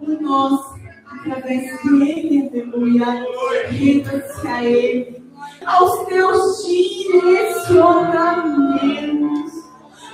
por 0.00 0.20
nós, 0.20 0.60
através 1.06 1.80
de 1.82 2.02
Ele, 2.02 2.48
aleluia, 2.48 3.24
renda-se 3.68 4.48
a 4.48 4.64
Ele. 4.64 5.20
Aos 5.64 6.06
teus 6.06 6.66
direcionamentos, 6.66 9.52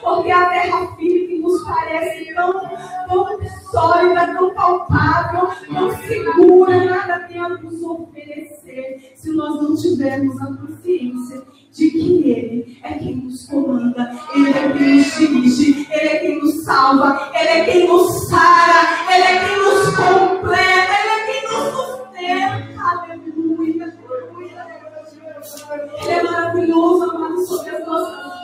porque 0.02 0.30
a 0.30 0.46
terra 0.48 0.94
firme 0.96 1.25
nos 1.46 1.62
parece 1.62 2.34
tão, 2.34 2.52
tão 3.08 3.38
sólida, 3.70 4.34
tão 4.34 4.54
palpável, 4.54 5.48
tão 5.72 5.96
segura, 5.98 6.84
nada 6.84 7.20
tem 7.28 7.38
a 7.38 7.48
nos 7.48 7.82
oferecer 7.82 9.12
se 9.14 9.30
nós 9.32 9.62
não 9.62 9.76
tivermos 9.76 10.40
a 10.42 10.46
consciência 10.46 11.42
de 11.72 11.90
que 11.90 12.30
Ele 12.30 12.78
é 12.82 12.94
quem 12.94 13.16
nos 13.16 13.46
comanda, 13.46 14.12
Ele 14.34 14.50
é 14.50 14.72
quem 14.72 14.96
nos 14.96 15.16
dirige, 15.16 15.86
Ele 15.90 16.08
é 16.08 16.18
quem 16.18 16.40
nos 16.40 16.64
salva, 16.64 17.30
Ele 17.34 17.48
é 17.48 17.64
quem 17.64 17.88
nos 17.88 18.28
sara, 18.28 19.14
Ele 19.14 19.24
é 19.24 19.46
quem 19.46 19.56
nos 19.58 19.96
completa, 19.96 20.92
Ele 21.00 21.10
é 21.10 21.26
quem 21.26 21.42
nos 21.48 21.74
sustenta. 21.74 22.66
Aleluia, 22.82 23.94
aleluia. 24.08 24.66
Ele 26.02 26.10
é 26.10 26.22
maravilhoso, 26.22 27.10
amado 27.10 27.46
sobre 27.46 27.70
as 27.70 27.86
nossas 27.86 28.35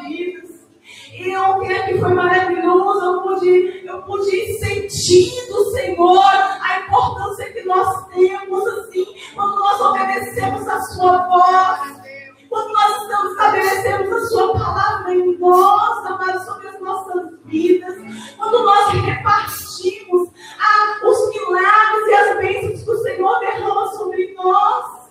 e 1.13 1.31
é 1.31 1.37
eu 1.37 1.59
creio 1.61 1.85
que 1.87 1.99
foi 1.99 2.15
maravilhoso, 2.15 3.05
eu 3.05 3.23
pude, 3.23 3.87
eu 3.87 4.03
pude 4.03 4.59
sentir 4.59 5.47
do 5.49 5.71
Senhor 5.73 6.25
a 6.25 6.81
importância 6.87 7.53
que 7.53 7.63
nós 7.65 8.07
temos, 8.09 8.67
assim, 8.67 9.07
quando 9.35 9.59
nós 9.59 9.81
obedecemos 9.81 10.67
a 10.69 10.81
sua 10.81 11.19
voz. 11.29 12.03
Quando 12.49 12.73
nós 12.73 13.03
estamos 13.03 13.33
estabelecemos 13.33 14.13
a 14.13 14.27
sua 14.27 14.53
palavra 14.53 15.15
em 15.15 15.39
nós, 15.39 16.07
amados, 16.07 16.45
sobre 16.45 16.69
as 16.69 16.81
nossas 16.81 17.31
vidas. 17.45 17.95
Quando 18.37 18.63
nós 18.63 18.93
repartimos 18.93 20.29
a, 20.59 21.07
os 21.07 21.29
milagres 21.31 22.07
e 22.09 22.15
as 22.15 22.39
bênçãos 22.39 22.83
que 22.83 22.91
o 22.91 23.03
Senhor 23.03 23.39
derrama 23.41 23.87
sobre 23.93 24.35
nós. 24.35 25.03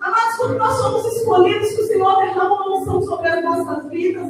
Amados, 0.00 0.36
quando 0.36 0.58
nós 0.58 0.76
somos 0.76 1.06
escolhidos, 1.16 1.72
que 1.72 1.82
o 1.82 1.86
Senhor 1.86 2.16
derrama 2.16 2.56
a 2.56 2.76
unção 2.76 3.02
sobre 3.02 3.28
as 3.28 3.44
nossas 3.44 3.90
vidas. 3.90 4.28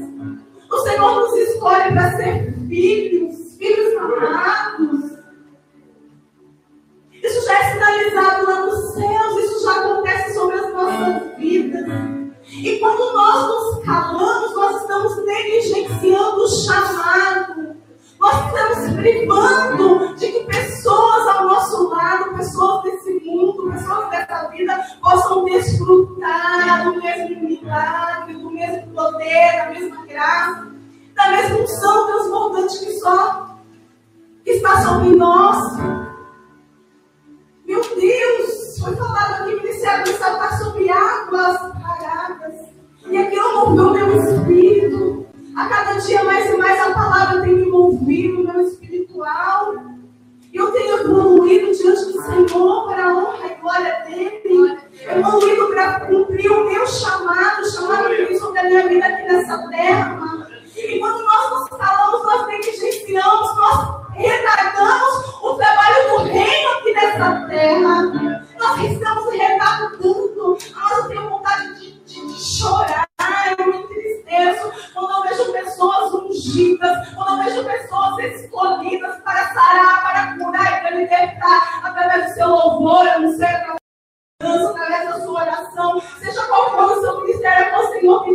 O 0.70 0.78
Senhor 0.78 1.14
nos 1.16 1.36
escolhe 1.36 1.92
para 1.92 2.16
ser 2.16 2.52
filhos, 2.68 3.56
filhos 3.56 3.96
amados. 3.96 5.18
Isso 7.12 7.46
já 7.46 7.58
é 7.58 7.72
sinalizado 7.72 8.45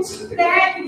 includes 0.02 0.30
that 0.36 0.80